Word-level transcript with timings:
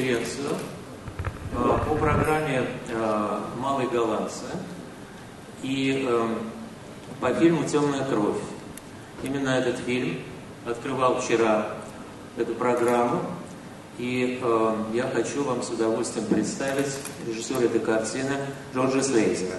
конференцию 0.00 0.56
э, 1.52 1.78
по 1.88 1.94
программе 1.94 2.66
э, 2.88 3.40
«Малые 3.58 3.88
голландцы» 3.88 4.46
и 5.62 6.06
э, 6.08 6.28
по 7.20 7.34
фильму 7.34 7.64
«Темная 7.64 8.04
кровь». 8.04 8.38
Именно 9.22 9.50
этот 9.50 9.78
фильм 9.78 10.20
открывал 10.64 11.20
вчера 11.20 11.74
эту 12.38 12.54
программу, 12.54 13.20
и 13.98 14.42
я 14.94 15.02
хочу 15.12 15.44
вам 15.44 15.62
с 15.62 15.68
удовольствием 15.68 16.26
представить 16.26 16.96
режиссера 17.26 17.60
этой 17.60 17.80
картины 17.80 18.32
Джорджа 18.74 19.02
Слейзера. 19.02 19.56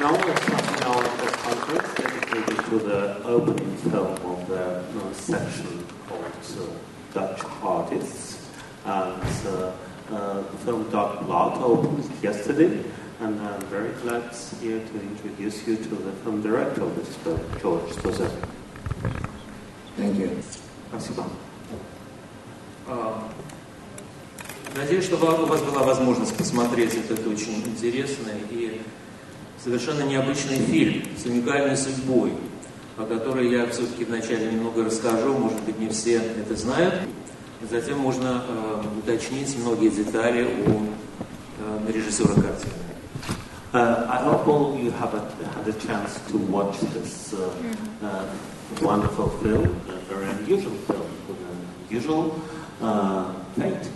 Now 0.00 0.12
starting 0.12 0.82
our 0.84 1.02
press 1.16 1.36
conference 1.42 1.94
dedicated 1.96 2.58
to 2.66 2.78
the 2.78 3.22
opening 3.24 3.76
film 3.76 4.12
of 4.26 4.46
the 4.48 4.80
uh, 4.80 5.14
section 5.14 5.86
called 6.06 6.24
uh, 6.24 6.93
Dutch 7.14 7.40
Artists. 7.62 8.46
And 8.84 9.22
uh, 9.46 9.72
uh, 10.12 10.42
the 10.42 10.58
film 10.64 10.90
Dark 10.90 11.24
Blood 11.24 11.62
opened 11.62 12.10
yesterday, 12.22 12.84
and 13.20 13.40
I'm 13.40 13.60
very 13.62 13.92
glad 14.02 14.24
here 14.60 14.80
to 14.80 15.00
introduce 15.00 15.66
you 15.66 15.76
to 15.76 15.94
the 15.94 16.12
film 16.22 16.42
director 16.42 16.82
of 16.82 16.94
this 16.96 17.16
film, 17.16 17.40
George 17.62 17.90
Stozer. 17.92 18.30
Thank 19.96 20.18
you. 20.18 20.42
Спасибо. 20.90 21.24
А, 22.86 23.22
Надеюсь, 24.76 25.04
что 25.04 25.16
у 25.16 25.46
вас 25.46 25.62
была 25.62 25.84
возможность 25.84 26.36
посмотреть 26.36 26.94
этот 26.94 27.24
очень 27.26 27.62
интересный 27.64 28.40
и 28.50 28.82
совершенно 29.62 30.02
необычный 30.02 30.58
фильм 30.58 31.04
с 31.16 31.24
уникальной 31.24 31.76
судьбой, 31.76 32.32
о 32.96 33.04
которой 33.04 33.50
я 33.50 33.66
все-таки 33.66 34.04
вначале 34.04 34.52
немного 34.52 34.84
расскажу, 34.84 35.32
может 35.34 35.60
быть, 35.62 35.78
не 35.78 35.88
все 35.88 36.16
это 36.16 36.54
знают. 36.56 36.94
Затем 37.70 37.98
можно 37.98 38.42
э, 38.46 38.82
уточнить 38.98 39.56
многие 39.58 39.88
детали 39.88 40.44
у 40.44 40.86
э, 41.58 41.92
режиссера 41.92 42.34
картины. 42.34 42.72
Uh, 43.72 44.06
I 44.08 44.22
hope 44.22 44.46
all 44.46 44.72
of 44.72 44.78
you 44.78 44.92
have 44.92 45.12
a, 45.14 45.20
had 45.56 45.66
a 45.66 45.72
chance 45.72 46.20
to 46.30 46.36
watch 46.36 46.78
this 46.94 47.34
uh, 47.34 47.50
uh, 48.04 48.24
wonderful 48.80 49.30
film, 49.42 49.64
a 49.88 49.98
very 50.06 50.30
unusual 50.30 50.70
film 50.86 51.02
with 51.26 51.40
an 51.40 51.66
unusual 51.90 52.40
uh, 52.80 53.32
fate. 53.58 53.90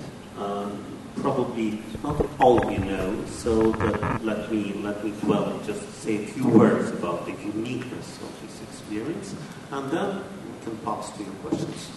Probably 1.23 1.83
not 2.03 2.17
all 2.39 2.71
you 2.71 2.79
know, 2.79 3.15
so 3.27 3.73
but 3.73 4.25
let 4.25 4.51
me 4.53 4.73
let 4.83 5.05
me 5.05 5.13
dwell 5.23 5.45
and 5.51 5.65
just 5.65 5.83
say 6.03 6.25
a 6.25 6.27
few 6.27 6.49
words 6.49 6.91
about 6.91 7.27
the 7.27 7.33
uniqueness 7.33 8.19
of 8.23 8.31
this 8.43 8.55
experience, 8.69 9.35
and 9.73 9.91
then 9.91 10.23
we 10.47 10.65
can 10.65 10.77
pass 10.85 11.11
to 11.17 11.23
your 11.23 11.35
questions. 11.43 11.91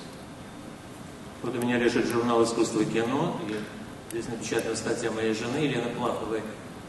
Вот 1.44 1.56
у 1.56 1.60
меня 1.60 1.78
лежит 1.78 2.08
журнал 2.08 2.44
«Искусство 2.44 2.82
и 2.82 2.86
кино», 2.86 3.40
и 3.48 3.56
здесь 4.12 4.28
напечатана 4.28 4.76
статья 4.76 5.12
моей 5.12 5.34
жены 5.34 5.58
Елены 5.58 5.90
Плаховой, 5.96 6.42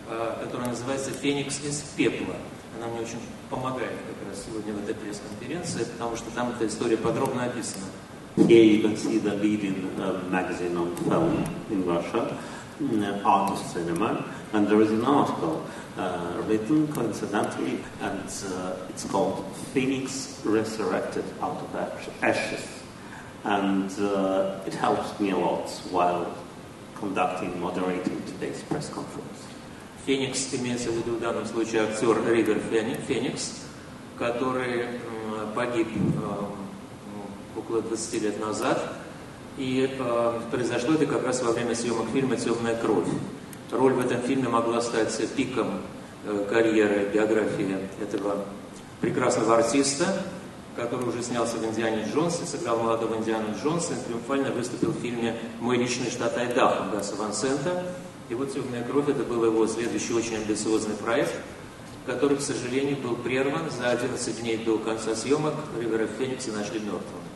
э, 0.08 0.38
которая 0.42 0.68
называется 0.68 1.10
«Феникс 1.10 1.60
из 1.64 1.80
пепла». 1.96 2.36
Она 2.78 2.88
мне 2.88 3.00
очень 3.00 3.20
помогает 3.48 3.92
как 3.92 4.28
раз 4.28 4.44
сегодня 4.44 4.72
в 4.72 4.82
этой 4.82 4.94
пресс-конференции, 4.94 5.84
потому 5.84 6.16
что 6.16 6.30
там 6.30 6.50
эта 6.50 6.66
история 6.66 6.96
подробно 6.96 7.44
описана. 7.44 7.86
Here 8.35 8.63
you 8.63 8.81
can 8.81 8.95
see 8.95 9.17
the 9.17 9.33
leading 9.33 9.89
uh, 9.99 10.21
magazine 10.29 10.77
on 10.77 10.95
film 10.97 11.43
in 11.71 11.85
Russia, 11.85 12.37
uh, 12.81 13.19
Artist 13.25 13.73
Cinema, 13.73 14.23
and 14.53 14.67
there 14.67 14.79
is 14.81 14.91
an 14.91 15.03
article 15.05 15.65
uh, 15.97 16.43
written 16.47 16.87
coincidentally, 16.93 17.79
and 18.01 18.21
uh, 18.45 18.75
it's 18.89 19.05
called 19.05 19.43
Phoenix 19.73 20.39
Resurrected 20.45 21.25
Out 21.41 21.57
of 21.57 21.75
Ash- 21.75 22.09
Ashes. 22.21 22.65
And 23.43 23.89
uh, 23.99 24.59
it 24.67 24.73
helps 24.75 25.19
me 25.19 25.31
a 25.31 25.37
lot 25.37 25.69
while 25.91 26.31
conducting, 26.95 27.59
moderating 27.59 28.21
today's 28.25 28.61
press 28.63 28.89
conference. 28.89 29.45
Феникс 30.05 30.53
имеется 30.53 30.89
в 30.91 30.95
виду 30.95 31.15
в 31.17 31.19
данном 31.19 31.45
случае 31.45 31.81
актер 31.83 32.23
Ривер 32.25 32.59
Фени- 32.59 32.99
Феникс, 33.07 33.65
который 34.17 34.83
м, 34.83 35.53
погиб 35.53 35.87
э, 35.87 35.99
м, 35.99 36.50
около 37.62 37.82
20 37.82 38.22
лет 38.22 38.40
назад. 38.40 38.92
И 39.58 39.88
э, 39.98 40.40
произошло 40.50 40.94
это 40.94 41.06
как 41.06 41.24
раз 41.24 41.42
во 41.42 41.52
время 41.52 41.74
съемок 41.74 42.08
фильма 42.12 42.36
«Темная 42.36 42.74
кровь». 42.76 43.08
Роль 43.70 43.92
в 43.92 44.00
этом 44.00 44.20
фильме 44.22 44.48
могла 44.48 44.80
стать 44.80 45.16
пиком 45.34 45.80
э, 46.24 46.46
карьеры, 46.48 47.10
биографии 47.12 47.76
этого 48.00 48.44
прекрасного 49.00 49.56
артиста, 49.56 50.06
который 50.74 51.06
уже 51.08 51.22
снялся 51.22 51.56
в 51.58 51.64
«Индиане 51.64 52.06
Джонсе», 52.12 52.46
сыграл 52.46 52.78
молодого 52.78 53.16
Индиана 53.16 53.54
Джонса 53.62 53.92
и 53.92 54.08
триумфально 54.08 54.52
выступил 54.52 54.90
в 54.90 55.00
фильме 55.00 55.36
«Мой 55.60 55.76
личный 55.76 56.10
штат 56.10 56.36
Айдахо» 56.38 56.84
Гаса 56.90 57.14
Ван 57.16 57.34
Сента. 57.34 57.84
И 58.30 58.34
вот 58.34 58.54
«Темная 58.54 58.82
кровь» 58.84 59.08
это 59.08 59.22
был 59.22 59.44
его 59.44 59.66
следующий 59.66 60.14
очень 60.14 60.36
амбициозный 60.36 60.94
проект, 60.94 61.34
который, 62.06 62.38
к 62.38 62.40
сожалению, 62.40 62.96
был 62.96 63.16
прерван 63.16 63.70
за 63.70 63.90
11 63.90 64.40
дней 64.40 64.56
до 64.56 64.78
конца 64.78 65.14
съемок. 65.14 65.54
Ривера 65.78 66.06
Феникса 66.06 66.52
нашли 66.52 66.80
мертвым. 66.80 67.31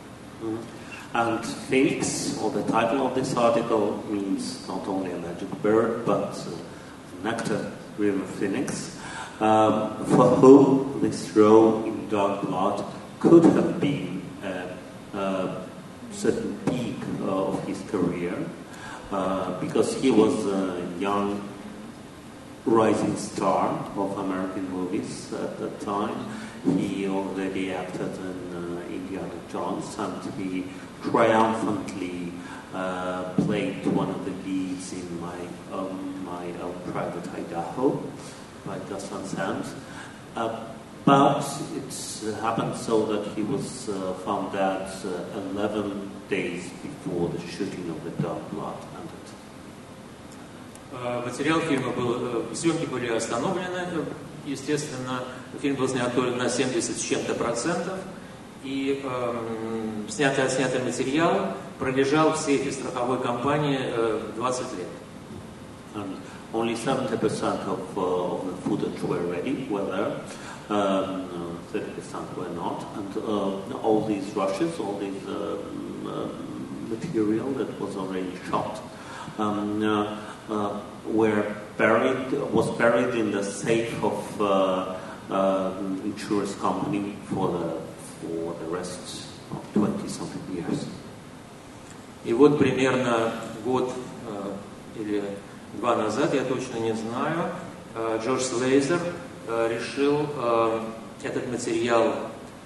And 1.13 1.45
Phoenix, 1.45 2.37
or 2.39 2.51
the 2.51 2.63
title 2.63 3.07
of 3.07 3.15
this 3.15 3.35
article, 3.35 4.03
means 4.09 4.67
not 4.67 4.87
only 4.87 5.11
a 5.11 5.17
magic 5.17 5.49
bird, 5.61 6.05
but 6.05 6.37
nectar 7.23 7.71
river 7.97 8.25
phoenix, 8.25 8.99
um, 9.39 10.05
for 10.05 10.27
whom 10.35 10.99
this 11.01 11.35
role 11.35 11.83
in 11.85 12.07
Dark 12.09 12.41
Blood 12.43 12.85
could 13.19 13.43
have 13.45 13.79
been 13.79 14.21
a, 14.43 15.17
a 15.17 15.65
certain 16.11 16.57
peak 16.65 16.97
of 17.23 17.65
his 17.65 17.81
career, 17.89 18.35
uh, 19.11 19.59
because 19.59 19.99
he 19.99 20.11
was 20.11 20.45
a 20.45 20.87
young 20.99 21.41
rising 22.65 23.15
star 23.15 23.69
of 23.95 24.17
American 24.17 24.69
movies 24.69 25.33
at 25.33 25.57
that 25.57 25.79
time. 25.79 26.15
He 26.77 27.07
already 27.07 27.71
acted 27.71 28.13
in 28.17 28.46
uh, 29.16 29.16
Indiana 29.16 29.34
Jones 29.50 29.96
and 29.98 30.34
he 30.34 30.64
triumphantly 31.02 32.32
uh, 32.74 33.32
played 33.44 33.86
one 33.86 34.10
of 34.10 34.24
the 34.24 34.30
leads 34.48 34.92
in 34.92 35.20
my 35.20 35.38
um, 35.72 36.24
my 36.24 36.50
uh, 36.62 36.68
Private 36.90 37.28
Idaho 37.34 38.02
by 38.64 38.78
Gus 38.88 39.08
Van 39.08 39.24
Sant. 39.24 39.66
Uh, 40.36 40.64
but 41.04 41.44
it 41.74 42.34
happened 42.40 42.76
so 42.76 43.04
that 43.06 43.26
he 43.34 43.42
was 43.42 43.88
uh, 43.88 44.14
found 44.24 44.54
out 44.56 44.88
uh, 45.04 45.40
11 45.50 46.10
days 46.28 46.70
before 46.82 47.28
the 47.28 47.40
shooting 47.40 47.90
of 47.90 48.04
The 48.04 48.22
Dark 48.22 48.50
Blood 48.50 48.76
ended. 48.96 49.22
Э, 50.92 51.22
Материал 51.24 51.60
фильма 51.60 51.90
был, 51.90 52.50
э, 52.50 52.54
съемки 52.54 52.86
были 52.86 53.08
остановлены, 53.08 53.88
э, 53.92 54.04
естественно, 54.46 55.24
фильм 55.60 55.76
был 55.76 55.88
снят 55.88 56.14
только 56.14 56.36
на 56.36 56.48
70 56.48 56.98
с 56.98 57.02
чем-то 57.02 57.34
процентов, 57.34 57.98
и 58.64 59.02
эм, 59.02 60.08
снятый 60.08 60.44
отснятый 60.44 60.82
материал 60.82 61.54
пролежал 61.78 62.32
в 62.32 62.36
сейфе 62.36 62.70
страховой 62.70 63.18
компании 63.20 63.78
э, 63.80 64.20
20 64.36 64.78
лет. 64.78 64.86
And 65.94 66.16
only 66.52 66.74
70% 66.74 67.66
of, 67.66 67.98
uh, 67.98 68.00
of 68.00 68.46
the 68.46 68.52
footage 68.62 69.02
were 69.02 69.20
ready, 69.20 69.66
were 69.68 69.84
there. 69.84 70.20
Um, 70.70 71.58
uh, 71.74 71.78
30% 71.78 72.36
were 72.36 72.48
not. 72.50 72.84
And 72.96 73.16
uh, 73.16 73.76
all 73.82 74.04
these 74.06 74.24
rushes, 74.34 74.78
all 74.78 74.98
this 74.98 75.26
uh, 75.26 75.58
um, 76.06 76.88
material 76.88 77.50
that 77.52 77.80
was 77.80 77.96
already 77.96 78.32
shot, 78.48 78.80
um, 79.38 79.82
uh, 79.82 80.18
uh, 80.50 80.80
were 81.06 81.54
buried, 81.76 82.32
was 82.52 82.70
buried 82.78 83.14
in 83.14 83.32
the 83.32 83.42
safe 83.42 84.02
of 84.04 84.40
uh, 84.40 84.96
uh, 85.30 85.72
insurance 86.04 86.54
company 86.56 87.16
for 87.26 87.48
the, 87.48 87.80
for 88.21 88.55
the 88.59 88.69
rest 88.69 89.27
of 89.51 89.61
20 89.73 90.09
something 90.09 90.55
years. 90.55 90.87
И 92.25 92.33
вот 92.33 92.59
примерно 92.59 93.31
год 93.63 93.93
э, 94.27 94.99
или 94.99 95.23
два 95.75 95.95
назад, 95.95 96.33
я 96.33 96.43
точно 96.43 96.77
не 96.79 96.93
знаю, 96.93 97.51
э, 97.95 98.19
Джордж 98.23 98.41
Слейзер 98.41 98.99
э, 99.47 99.69
решил 99.73 100.27
этот 101.23 101.49
материал 101.49 102.13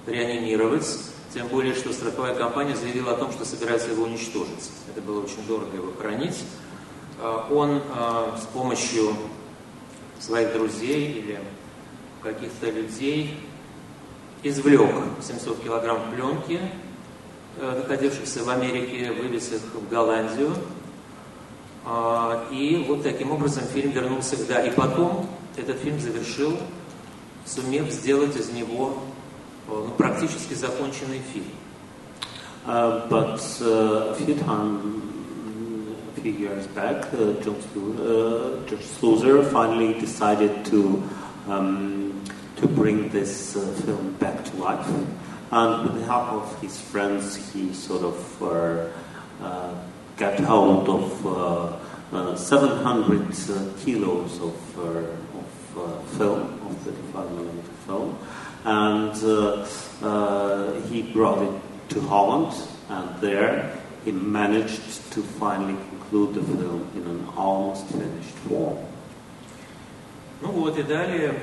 реанимировать, 0.07 0.88
тем 1.33 1.48
более, 1.48 1.74
что 1.75 1.94
страховая 1.94 2.36
компания 2.36 2.75
заявила 2.75 3.13
о 3.13 3.18
том, 3.18 3.31
что 3.31 3.45
собирается 3.45 3.92
его 3.92 4.04
уничтожить. 4.04 4.71
Это 4.89 5.01
было 5.01 5.24
очень 5.24 5.45
дорого 5.47 5.75
его 5.75 5.94
хранить. 5.94 6.44
Он 7.50 7.81
с 8.36 8.45
помощью 8.51 9.15
своих 10.19 10.54
друзей 10.54 11.12
или 11.13 11.39
каких-то 12.24 12.69
людей 12.71 13.39
извлек 14.44 14.90
700 15.22 15.64
килограмм 15.64 16.12
пленки, 16.14 16.60
э, 17.58 17.78
находившихся 17.78 18.44
в 18.44 18.50
Америке, 18.50 19.12
вывез 19.12 19.52
их 19.52 19.62
в 19.62 19.90
Голландию. 19.90 20.54
А, 21.86 22.48
И 22.52 22.86
вот 22.88 23.04
таким 23.04 23.32
образом 23.32 23.64
фильм 23.64 23.92
вернулся, 23.92 24.38
да, 24.48 24.62
и 24.62 24.72
потом 24.72 25.28
этот 25.58 25.78
фильм 25.80 26.00
завершил, 26.00 26.58
сумев 27.46 27.90
сделать 27.92 28.36
из 28.36 28.52
него 28.52 29.00
э, 29.68 29.72
ну, 29.72 29.90
практически 29.98 30.54
законченный 30.54 31.22
фильм. 31.34 31.46
Uh, 32.64 33.08
but 33.10 33.40
uh, 33.62 34.12
a 34.12 34.16
few 34.16 34.36
time 34.36 35.02
a 36.16 36.22
few 36.22 36.32
years 36.32 36.68
back, 36.68 37.12
uh, 37.14 37.34
George, 37.42 37.58
uh, 37.76 38.64
George 38.68 38.86
Sluizer 38.86 39.44
finally 39.50 40.00
decided 40.00 40.64
to 40.66 41.02
um, 41.48 42.00
to 42.61 42.67
bring 42.67 43.08
this 43.11 43.56
uh, 43.56 43.61
film 43.85 44.12
back 44.14 44.44
to 44.44 44.56
life, 44.56 44.87
and 45.50 45.85
with 45.85 46.00
the 46.00 46.05
help 46.06 46.32
of 46.32 46.61
his 46.61 46.81
friends, 46.81 47.53
he 47.53 47.73
sort 47.73 48.03
of 48.03 48.43
uh, 48.43 48.88
uh, 49.44 49.75
got 50.17 50.38
hold 50.41 50.88
of 50.88 51.26
uh, 51.26 51.76
uh, 52.12 52.37
700 52.37 53.20
uh, 53.20 53.73
kilos 53.85 54.41
of, 54.41 54.79
uh, 54.79 54.82
of 55.38 55.79
uh, 55.79 56.00
film, 56.17 56.43
of 56.67 56.76
35 56.79 57.31
millimeter 57.32 57.73
film, 57.87 58.19
and 58.64 59.25
uh, 59.25 59.67
uh, 60.03 60.81
he 60.88 61.03
brought 61.03 61.43
it 61.43 61.61
to 61.91 62.00
Holland, 62.00 62.55
and 62.88 63.20
there 63.20 63.79
he 64.05 64.12
managed 64.12 65.12
to 65.12 65.23
finally 65.23 65.76
conclude 65.91 66.35
the 66.35 66.43
film 66.43 66.88
in 66.94 67.03
an 67.03 67.29
almost 67.37 67.87
finished 67.88 68.35
form. 68.49 68.79
Ну 70.43 70.53
вот 70.53 70.79
и 70.79 70.82
далее 70.82 71.31
а, 71.31 71.35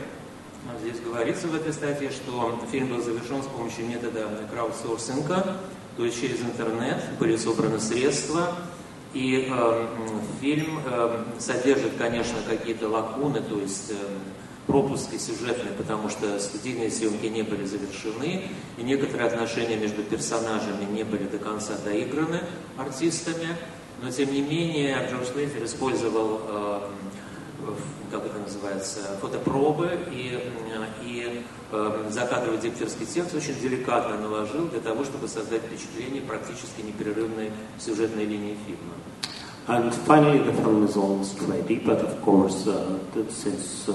здесь 0.81 1.01
говорится 1.01 1.49
в 1.49 1.55
этой 1.55 1.73
статье, 1.73 2.11
что 2.11 2.59
фильм 2.71 2.89
был 2.89 3.03
завершен 3.03 3.43
с 3.43 3.47
помощью 3.47 3.87
метода 3.87 4.29
краудсорсинга, 4.51 5.57
то 5.97 6.05
есть 6.05 6.21
через 6.21 6.41
интернет 6.41 7.03
были 7.19 7.37
собраны 7.37 7.81
средства, 7.81 8.57
и 9.15 9.49
э, 9.51 9.87
фильм 10.41 10.81
э, 10.85 11.25
содержит, 11.39 11.97
конечно, 11.97 12.37
какие-то 12.49 12.89
лакуны, 12.89 13.41
то 13.41 13.59
есть 13.59 13.91
э, 13.91 13.95
пропуски 14.67 15.17
сюжетные, 15.17 15.73
потому 15.77 16.11
что 16.11 16.39
студийные 16.39 16.91
съемки 16.91 17.27
не 17.27 17.43
были 17.43 17.65
завершены, 17.65 18.45
и 18.77 18.83
некоторые 18.83 19.29
отношения 19.29 19.77
между 19.77 20.03
персонажами 20.03 20.85
не 20.93 21.05
были 21.05 21.25
до 21.25 21.39
конца 21.39 21.73
доиграны 21.85 22.43
артистами, 22.77 23.57
но 24.03 24.11
тем 24.11 24.31
не 24.31 24.43
менее 24.43 25.09
Джордж 25.11 25.35
Лейзер 25.35 25.65
использовал 25.65 26.41
э, 26.47 26.81
как 28.11 28.25
называется, 28.59 29.01
фотопробы 29.21 29.99
и, 30.11 30.41
и 31.03 31.45
э, 31.73 32.05
закадровый 32.11 32.59
дикторский 32.59 33.07
текст 33.07 33.35
очень 33.35 33.55
деликатно 33.61 34.19
наложил 34.19 34.69
для 34.69 34.81
того, 34.81 35.05
чтобы 35.05 35.29
создать 35.29 35.63
впечатление 35.63 36.23
практически 36.23 36.83
непрерывной 36.83 37.51
сюжетной 37.79 38.25
линии 38.25 38.57
фильма. 38.67 38.95
And 39.69 39.93
finally, 40.07 40.39
the 40.39 40.55
film 40.55 40.87
is 40.87 40.97
almost 40.97 41.39
ready, 41.43 41.79
but 41.79 42.01
of 42.01 42.23
course, 42.23 42.67
uh, 42.67 42.99
since 43.29 43.87
uh, 43.87 43.95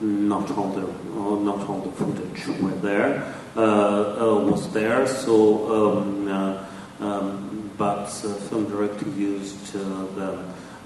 not 0.00 0.50
all 0.56 0.70
the 0.70 0.84
uh, 0.84 1.38
not 1.44 1.68
all 1.68 1.80
the 1.80 1.92
footage 1.92 2.46
were 2.62 2.70
there 2.80 3.22
uh, 3.54 3.60
uh, 3.60 4.44
was 4.50 4.72
there, 4.72 5.06
so 5.06 5.98
um, 5.98 6.28
uh, 6.28 6.64
um, 7.00 7.70
but 7.76 8.06
uh, 8.06 8.32
film 8.48 8.64
director 8.70 9.06
used 9.10 9.76
uh, 9.76 10.06
the 10.16 10.38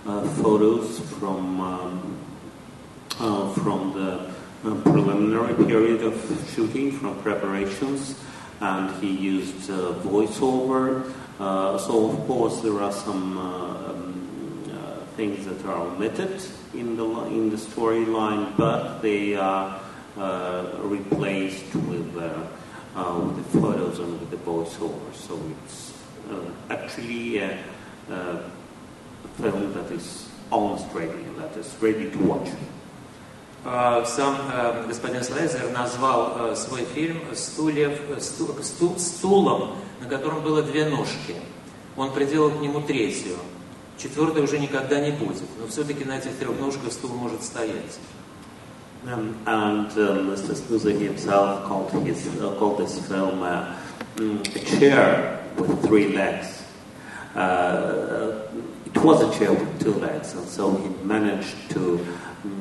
uh, 0.06 0.22
photos 0.42 0.98
from 1.20 1.60
um, 1.60 2.25
uh, 3.18 3.50
from 3.54 3.94
the 3.94 4.30
uh, 4.68 4.74
preliminary 4.82 5.54
period 5.64 6.02
of 6.02 6.14
shooting, 6.54 6.92
from 6.92 7.18
preparations, 7.22 8.20
and 8.60 8.94
he 9.02 9.10
used 9.10 9.70
uh, 9.70 9.94
voiceover. 10.04 11.12
Uh, 11.40 11.78
so, 11.78 12.10
of 12.10 12.26
course, 12.26 12.60
there 12.60 12.80
are 12.82 12.92
some 12.92 13.38
uh, 13.38 13.90
um, 13.90 15.06
things 15.16 15.46
that 15.46 15.64
are 15.64 15.78
omitted 15.78 16.42
in 16.74 16.96
the 16.96 17.04
in 17.26 17.48
the 17.48 17.56
storyline, 17.56 18.54
but 18.56 19.00
they 19.00 19.34
are 19.34 19.80
replaced 20.82 21.74
with 21.74 22.14
with 22.14 23.36
the 23.36 23.60
photos 23.60 23.98
and 23.98 24.20
with 24.20 24.30
the 24.30 24.36
voiceover. 24.36 25.14
So 25.14 25.40
it's 25.64 25.92
actually 26.68 27.38
a, 27.38 27.58
a 28.10 28.42
film 29.36 29.72
that 29.72 29.90
is 29.90 30.28
almost 30.50 30.86
ready, 30.92 31.24
that 31.38 31.56
is 31.56 31.74
ready 31.80 32.10
to 32.10 32.18
watch. 32.18 32.48
А, 33.68 34.04
Сам 34.04 34.36
э, 34.52 34.84
господин 34.86 35.24
Слайзер 35.24 35.70
назвал 35.74 36.36
э, 36.36 36.54
свой 36.54 36.84
фильм 36.84 37.18
«Стульев, 37.34 37.98
сту- 38.20 38.62
сту- 38.62 38.96
«Стулом, 38.96 39.72
на 40.00 40.08
котором 40.08 40.40
было 40.42 40.62
две 40.62 40.88
ножки». 40.88 41.34
Он 41.96 42.12
приделал 42.12 42.50
к 42.50 42.60
нему 42.60 42.80
третью. 42.80 43.34
Четвертой 43.98 44.44
уже 44.44 44.60
никогда 44.60 45.00
не 45.00 45.10
будет, 45.10 45.42
но 45.58 45.66
все-таки 45.66 46.04
на 46.04 46.18
этих 46.18 46.36
трех 46.38 46.60
ножках 46.60 46.92
стул 46.92 47.10
может 47.10 47.42
стоять. 47.42 47.98
Um, 49.04 49.34
and 49.46 49.90
um, 49.98 50.30
Mr. 50.30 50.54
Snoozer 50.54 50.90
himself 50.92 51.64
called, 51.64 51.90
his, 52.06 52.26
uh, 52.40 52.54
called 52.58 52.78
this 52.78 52.98
film 53.08 53.42
uh, 53.42 53.74
mm, 54.16 54.56
a 54.56 54.78
chair 54.78 55.40
with 55.56 55.82
three 55.84 56.14
legs. 56.14 56.62
Uh, 57.34 58.42
it 58.84 58.96
was 58.98 59.22
a 59.22 59.38
chair 59.38 59.52
with 59.52 59.82
two 59.82 59.94
legs, 59.94 60.34
and 60.34 60.46
so 60.48 60.74
he 60.76 60.88
managed 61.04 61.54
to 61.70 62.04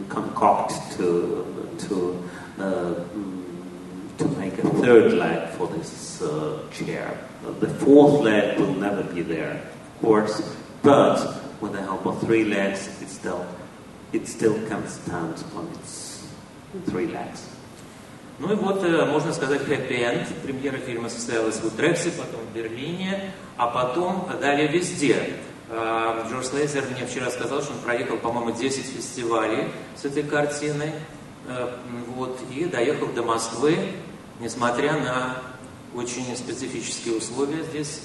concoct 0.09 0.73
to 0.97 1.47
to 1.79 2.29
uh, 2.59 2.95
mm, 3.15 4.17
to 4.19 4.25
make 4.39 4.59
a 4.59 4.69
third 4.83 5.12
leg 5.15 5.49
for 5.57 5.67
this 5.69 6.23
uh, 6.23 6.59
chair. 6.73 7.17
Uh, 7.47 7.53
the 7.61 7.69
fourth 7.69 8.21
leg 8.21 8.59
will 8.59 8.75
never 8.75 9.03
be 9.03 9.23
there, 9.23 9.62
of 9.87 10.01
course, 10.01 10.43
but 10.83 11.41
with 11.61 11.73
the 11.73 11.83
help 11.83 12.07
of 12.07 12.21
three 12.21 12.45
legs, 12.45 12.89
it 13.01 13.09
still 13.09 13.47
it 14.12 14.27
still 14.27 14.55
can 14.69 14.87
stand 14.89 15.43
on 15.57 15.67
its 15.75 16.27
three 16.87 17.07
legs. 17.07 17.47
Ну 18.41 18.51
и 18.53 18.55
вот, 18.55 18.83
э, 18.83 19.05
можно 19.05 19.35
сказать, 19.35 19.61
хэппи-энд. 19.61 20.27
Премьера 20.43 20.79
фильма 20.79 21.11
состоялась 21.11 21.57
в 21.57 21.67
Утрехте, 21.67 22.11
потом 22.11 22.41
в 22.41 22.57
Берлине, 22.57 23.35
а 23.59 23.67
потом 23.67 24.27
далее 24.41 24.67
везде. 24.67 25.37
Э, 25.70 26.24
Джордж 26.30 26.46
Слейзер 26.46 26.84
мне 26.92 27.06
вчера 27.06 27.30
сказал, 27.30 27.62
что 27.62 27.74
он 27.74 27.80
проехал, 27.80 28.18
по-моему, 28.18 28.52
10 28.52 28.86
фестивалей 28.86 29.68
с 29.96 30.06
этой 30.06 30.24
картиной. 30.24 30.92
Э, 31.48 31.70
Вот, 32.16 32.40
и 32.56 32.66
доехал 32.66 33.08
до 33.08 33.24
Москвы, 33.24 33.78
несмотря 34.40 34.94
на 34.94 35.38
очень 35.96 36.36
специфические 36.36 37.18
условия 37.18 37.64
здесь, 37.64 38.02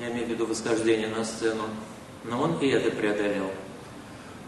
я 0.00 0.10
имею 0.10 0.26
в 0.26 0.30
виду 0.30 0.46
восхождение 0.46 1.08
на 1.08 1.24
сцену, 1.24 1.64
но 2.24 2.40
он 2.40 2.58
и 2.58 2.68
это 2.68 2.90
преодолел. 2.90 3.50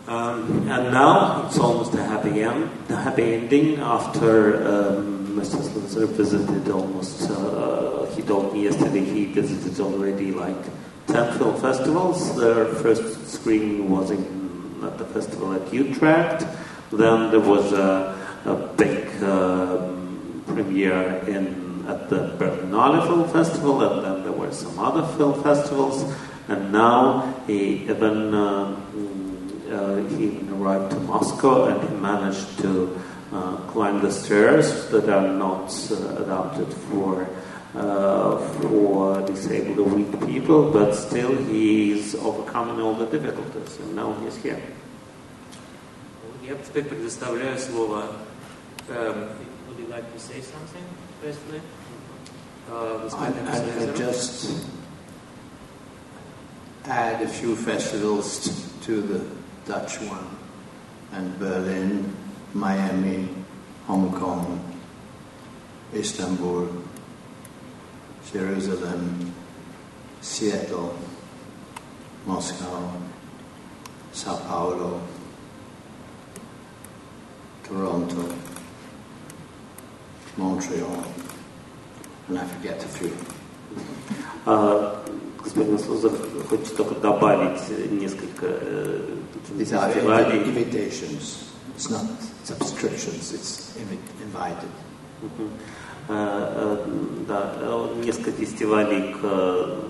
Um, 0.06 0.68
and 0.68 0.92
now 0.92 1.46
it's 1.46 1.58
almost 1.58 1.94
a 1.94 2.02
happy 2.04 2.42
end, 2.42 2.68
a 2.90 2.96
happy 2.96 3.22
ending 3.22 3.78
after 3.80 4.56
um, 4.66 5.34
Mr. 5.34 5.62
Slitzer 5.62 6.06
visited 6.08 6.68
almost. 6.68 7.30
Uh, 7.30 8.04
he 8.14 8.20
told 8.20 8.52
me 8.52 8.64
yesterday 8.64 9.02
he 9.02 9.24
visited 9.24 9.80
already 9.80 10.30
like 10.30 10.62
ten 11.06 11.38
film 11.38 11.60
festivals. 11.60 12.36
Their 12.36 12.66
first 12.66 13.28
screening 13.28 13.90
was 13.90 14.10
in 14.10 14.80
at 14.82 14.98
the 14.98 15.04
festival 15.04 15.52
at 15.52 15.72
Utrecht. 15.72 16.46
Then 16.92 17.30
there 17.30 17.40
was 17.40 17.72
a, 17.72 18.16
a 18.44 18.54
big 18.76 19.22
um, 19.22 20.42
premiere 20.46 21.24
in 21.26 21.86
at 21.88 22.08
the 22.08 22.34
Berlinale 22.38 23.06
Film 23.06 23.28
Festival, 23.28 23.82
and 23.82 24.04
then 24.04 24.22
there 24.22 24.32
were 24.32 24.52
some 24.52 24.78
other 24.78 25.06
film 25.16 25.42
festivals. 25.42 26.04
And 26.48 26.72
now 26.72 27.42
he 27.46 27.84
even 27.84 28.34
um, 28.34 28.84
uh, 29.70 29.96
he 30.16 30.24
even 30.26 30.50
arrived 30.52 30.92
to 30.92 31.00
Moscow 31.00 31.66
and 31.66 31.88
he 31.88 31.94
managed 31.96 32.58
to 32.60 33.00
uh, 33.32 33.56
climb 33.72 34.00
the 34.00 34.10
stairs 34.10 34.88
that 34.90 35.08
are 35.08 35.28
not 35.28 35.72
uh, 35.90 36.22
adapted 36.22 36.72
for 36.72 37.24
uh, 37.24 37.28
for 37.73 39.21
disabled 39.25 39.79
or 39.79 39.95
weak 39.95 40.11
people, 40.25 40.71
but 40.71 40.93
still 40.95 41.35
he's 41.45 42.15
overcoming 42.15 42.81
all 42.81 42.95
the 42.95 43.05
difficulties, 43.05 43.77
and 43.79 43.95
now 43.95 44.13
he's 44.23 44.35
here. 44.37 44.61
Я 46.43 46.55
теперь 46.55 46.85
предоставляю 46.85 47.59
слово. 47.59 48.05
эм, 48.89 49.29
Would 49.67 49.77
you 49.79 49.87
like 49.87 50.11
to 50.13 50.19
say 50.19 50.41
something, 50.41 50.83
firstly? 51.21 51.61
Э, 52.71 52.97
I, 52.97 53.03
господин 53.05 53.47
I, 53.47 53.51
I 53.51 53.55
Слейзер. 53.55 53.97
just 53.97 54.65
add 56.85 57.21
a 57.21 57.27
few 57.27 57.55
festivals 57.55 58.39
t- 58.39 58.51
to 58.85 59.01
the 59.01 59.21
Dutch 59.67 59.99
one, 60.01 60.25
and 61.13 61.37
Berlin, 61.37 62.15
Miami, 62.55 63.29
Hong 63.85 64.11
Kong, 64.11 64.59
Istanbul, 65.93 66.67
Jerusalem, 68.33 69.33
Seattle, 70.21 70.93
Moscow, 72.25 72.91
Sao 74.11 74.35
Paulo, 74.47 74.99
Toronto, 77.63 78.23
Montreal, 80.37 81.03
and 82.27 82.39
I 82.39 82.45
forget 82.45 82.83
a 82.83 82.87
few. 82.87 83.11
А, 84.45 85.03
господин 85.43 85.77
Слузов 85.79 86.13
хочет 86.49 86.75
только 86.75 86.95
добавить 86.95 87.61
э, 87.69 87.87
несколько 87.91 88.45
э, 88.47 89.15
These 89.57 89.73
are 89.73 89.91
фестивалей. 89.93 90.43
invitations. 90.43 91.45
It's 91.77 91.89
not 91.89 92.05
subscriptions, 92.43 93.31
it's 93.33 93.73
invi- 93.77 93.99
invited. 94.23 94.69
Мгм. 95.21 95.29
Э, 95.29 95.47
э, 95.47 95.49
Да, 96.06 97.54
э, 97.60 97.94
несколько 98.04 98.32
фестивалей 98.32 99.14
к 99.14 99.20
э, 99.22 99.80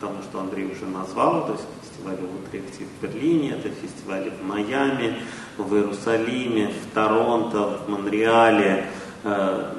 тому, 0.00 0.16
что 0.22 0.40
Андрей 0.40 0.70
уже 0.70 0.84
назвал, 0.84 1.46
то 1.46 1.52
есть 1.52 1.64
фестивали 1.80 2.20
в 2.20 2.46
Утрехте 2.46 2.84
в 2.84 3.02
Берлине, 3.02 3.52
это 3.52 3.70
фестивали 3.70 4.30
в 4.30 4.44
Майами, 4.46 5.16
в 5.56 5.74
Иерусалиме, 5.74 6.68
в 6.68 6.94
Торонто, 6.94 7.78
в 7.78 7.88
Монреале. 7.88 8.86
Э, 9.24 9.72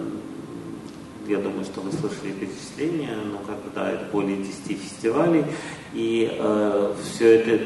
я 1.28 1.38
думаю, 1.38 1.64
что 1.64 1.82
вы 1.82 1.92
слышали 1.92 2.32
перечисления, 2.32 3.16
но 3.32 3.38
когда 3.46 3.92
это 3.92 4.06
более 4.12 4.38
10 4.38 4.82
фестивалей, 4.82 5.46
и 5.94 6.36
э, 6.38 6.94
все 7.04 7.36
это 7.36 7.66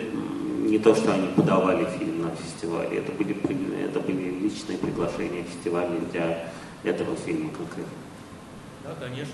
не 0.68 0.80
то, 0.80 0.94
что 0.96 1.14
они 1.14 1.28
подавали 1.28 1.88
фильм 1.98 2.24
на 2.24 2.32
фестивале, 2.36 2.98
это 2.98 3.14
были, 3.14 3.38
это 3.86 4.02
были 4.02 4.38
личные 4.42 4.78
приглашения 4.78 5.44
фестиваля 5.44 5.98
для 6.12 6.52
этого 6.84 7.16
фильма 7.16 7.50
конкретно. 7.52 8.07
Да, 8.88 8.96
конечно. 9.06 9.34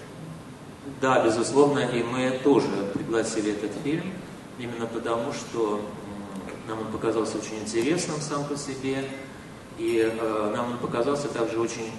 Да, 1.00 1.24
безусловно, 1.24 1.79
и 1.79 2.01
мы 2.01 2.39
тоже 2.43 2.67
пригласили 2.93 3.51
этот 3.51 3.72
фильм, 3.83 4.12
именно 4.57 4.88
потому, 4.88 5.31
что 5.31 5.79
нам 6.67 6.79
он 6.79 6.88
показался 6.88 7.38
очень 7.38 7.60
интересным 7.60 8.19
сам 8.19 8.45
по 8.45 8.57
себе, 8.57 9.05
и 9.77 10.12
э, 10.12 10.51
нам 10.55 10.72
он 10.72 10.77
показался 10.79 11.27
также 11.27 11.60
очень 11.60 11.91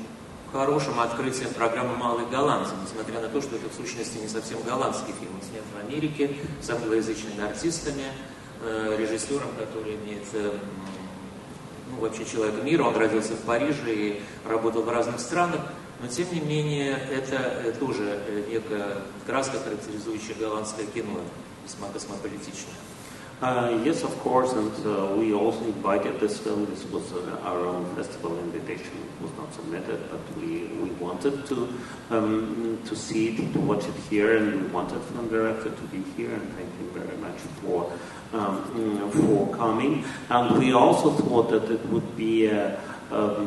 хорошим 0.50 0.98
открытием 0.98 1.54
программы 1.54 1.96
«Малые 1.96 2.26
голландцы», 2.26 2.72
несмотря 2.82 3.20
на 3.20 3.28
то, 3.28 3.40
что 3.40 3.54
это 3.54 3.68
в 3.68 3.74
сущности 3.74 4.18
не 4.18 4.28
совсем 4.28 4.58
голландский 4.66 5.14
фильм, 5.20 5.32
он 5.34 5.42
снят 5.42 5.64
в 5.74 5.88
Америке 5.88 6.36
с 6.60 6.68
англоязычными 6.70 7.40
артистами, 7.40 8.04
э, 8.64 8.96
режиссером, 8.98 9.50
который 9.56 9.94
имеет 9.94 10.24
э, 10.32 10.58
ну, 11.90 12.00
вообще 12.00 12.24
человек 12.24 12.64
мира, 12.64 12.82
он 12.82 12.96
родился 12.96 13.34
в 13.34 13.42
Париже 13.42 13.94
и 13.94 14.22
работал 14.44 14.82
в 14.82 14.88
разных 14.88 15.20
странах, 15.20 15.60
но 16.04 16.10
тем 16.10 16.26
не 16.34 16.40
менее 16.40 16.98
это 17.10 17.36
э, 17.36 17.72
тоже 17.80 18.20
э, 18.28 18.42
некая 18.50 18.98
краска, 19.26 19.58
характеризующая 19.58 20.34
голландское 20.38 20.84
кино, 20.86 21.20
весьма 21.64 21.88
космополитичное. 21.88 22.74
Uh, 23.42 23.82
yes, 23.84 24.04
of 24.04 24.16
course, 24.20 24.52
and 24.52 24.72
uh, 24.86 25.12
we 25.16 25.34
also 25.34 25.64
invited 25.64 26.20
this 26.20 26.38
film. 26.38 26.66
This 26.66 26.84
was 26.84 27.12
uh, 27.12 27.36
our 27.42 27.66
own 27.66 27.84
festival 27.96 28.38
invitation. 28.38 28.92
It 28.94 29.22
was 29.22 29.32
not 29.36 29.52
submitted, 29.52 29.98
but 30.08 30.20
we, 30.38 30.66
we 30.80 30.90
wanted 31.00 31.44
to 31.46 31.68
um, 32.10 32.78
to 32.86 32.94
see 32.94 33.30
it, 33.30 33.52
to 33.52 33.58
watch 33.58 33.84
it 33.86 33.96
here, 34.08 34.36
and 34.36 34.62
we 34.62 34.68
wanted 34.68 35.02
film 35.02 35.28
director 35.28 35.70
to 35.70 35.82
be 35.90 36.02
here. 36.16 36.32
And 36.32 36.48
thank 36.54 36.70
you 36.80 36.88
very 36.94 37.16
much 37.18 37.38
for 37.60 37.92
um, 38.32 39.10
for 39.10 39.54
coming. 39.56 40.04
And 40.30 40.56
we 40.56 40.72
also 40.72 41.10
thought 41.10 41.50
that 41.50 41.68
it 41.70 41.84
would 41.86 42.16
be 42.16 42.46
a, 42.46 42.78
a 43.14 43.46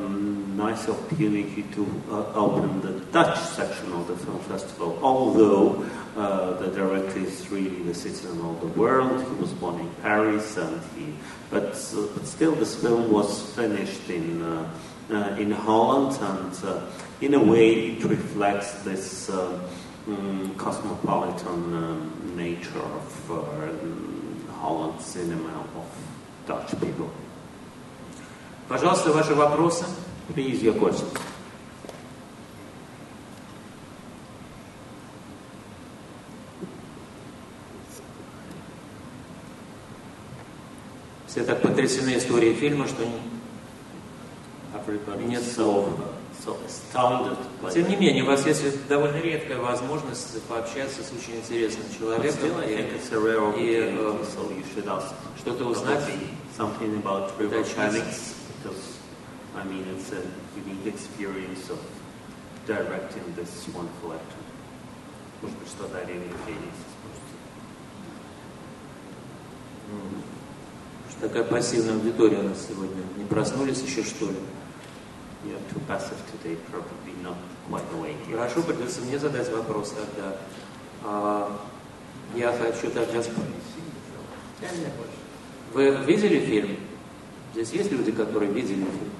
nice 0.55 0.87
opportunity 0.89 1.63
to 1.73 1.85
uh, 2.09 2.33
open 2.33 2.81
the 2.81 2.99
Dutch 3.11 3.37
section 3.37 3.91
of 3.93 4.07
the 4.07 4.15
film 4.15 4.39
festival, 4.39 4.97
although 5.01 5.85
uh, 6.15 6.53
the 6.53 6.67
director 6.67 7.19
is 7.19 7.49
really 7.51 7.83
the 7.83 7.93
citizen 7.93 8.39
of 8.41 8.61
the 8.61 8.67
world. 8.79 9.21
He 9.21 9.35
was 9.41 9.53
born 9.53 9.79
in 9.79 9.89
Paris, 10.01 10.57
and 10.57 10.81
he, 10.95 11.13
but, 11.49 11.75
uh, 11.95 12.07
but 12.13 12.25
still, 12.25 12.55
this 12.55 12.81
film 12.81 13.11
was 13.11 13.53
finished 13.55 14.09
in 14.09 14.41
uh, 14.41 14.69
uh, 15.09 15.35
in 15.39 15.51
Holland, 15.51 16.17
and 16.21 16.65
uh, 16.65 16.81
in 17.21 17.33
a 17.33 17.43
way, 17.43 17.91
it 17.91 18.03
reflects 18.03 18.83
this 18.83 19.29
um, 19.29 20.53
cosmopolitan 20.57 21.73
um, 21.75 22.33
nature 22.35 22.79
of 22.79 23.27
Holland 24.51 24.99
cinema 25.01 25.65
of 25.75 25.87
Dutch 26.45 26.77
people. 26.81 27.09
Пожалуйста, 28.67 29.11
ваши 29.11 29.33
вопросы. 29.33 29.85
Please, 30.35 30.61
your 30.61 30.77
questions. 30.77 31.07
Все 41.27 41.43
так 41.43 41.61
потрясены 41.61 42.17
историей 42.17 42.55
фильма, 42.55 42.87
что 42.87 43.03
нет 45.19 45.43
слов. 45.43 45.89
Тем 47.73 47.89
не 47.89 47.95
менее, 47.95 48.23
у 48.23 48.27
вас 48.27 48.45
есть 48.45 48.87
довольно 48.87 49.17
редкая 49.17 49.59
возможность 49.59 50.41
пообщаться 50.43 51.03
с 51.03 51.11
очень 51.11 51.39
интересным 51.39 51.83
человеком 51.97 52.61
и, 52.65 52.73
и 53.61 53.75
э, 53.85 54.13
что-то 55.37 55.65
узнать. 55.65 56.03
Something 56.57 57.03
about 57.03 57.31
because 58.67 58.99
I 59.55 59.63
mean 59.63 59.85
it's 59.95 60.11
a 60.11 60.21
unique 60.55 60.85
experience 60.85 61.69
of 61.69 61.79
directing 62.65 63.23
this 63.35 63.67
wonderful 63.73 64.13
actor. 64.13 64.43
Может 65.41 65.57
быть, 65.59 65.67
что-то 65.69 65.97
о 65.99 66.05
Реве 66.05 66.31
Фениксе 66.45 66.87
Такая 71.21 71.43
пассивная 71.43 71.95
аудитория 71.95 72.39
у 72.39 72.49
нас 72.49 72.67
сегодня. 72.67 73.03
Не 73.17 73.25
проснулись 73.25 73.81
еще, 73.81 74.03
что 74.03 74.25
ли? 74.25 74.37
You're 75.45 75.59
too 75.71 75.79
passive 75.87 76.17
today, 76.31 76.57
probably 76.69 77.13
not 77.23 77.37
quite 77.69 77.83
awake 77.93 78.17
yet. 78.27 78.37
Хорошо, 78.37 78.63
придется 78.63 79.01
мне 79.01 79.17
задать 79.17 79.49
вопрос 79.51 79.91
тогда. 79.91 80.37
А, 81.03 81.59
я 82.35 82.51
хочу 82.51 82.91
тогда 82.91 83.23
Вы 85.73 86.03
видели 86.05 86.39
фильм? 86.39 86.77
Здесь 87.57 87.71
есть 87.71 87.91
люди, 87.91 88.11
которые 88.11 88.51
видели 88.51 88.85
фильм? 88.85 89.11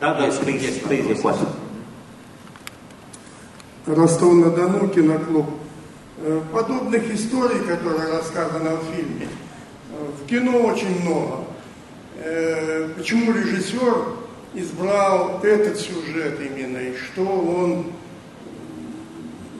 Да, 0.00 0.14
да, 0.14 0.28
please, 0.28 0.80
your 0.88 1.20
question. 1.20 1.48
Ростов-на-Дону, 3.84 4.88
киноклуб. 4.88 5.50
Э, 6.16 6.40
подобных 6.50 7.10
историй, 7.10 7.60
которые 7.66 8.10
рассказаны 8.10 8.76
в 8.76 8.84
фильме, 8.84 9.28
э, 9.90 10.10
в 10.18 10.26
кино 10.26 10.62
очень 10.62 10.98
много. 11.02 11.44
Э, 12.16 12.88
почему 12.96 13.32
режиссер 13.32 14.14
избрал 14.54 15.40
этот 15.42 15.76
сюжет 15.76 16.40
именно, 16.40 16.78
и 16.78 16.96
что 16.96 17.22
он 17.22 17.92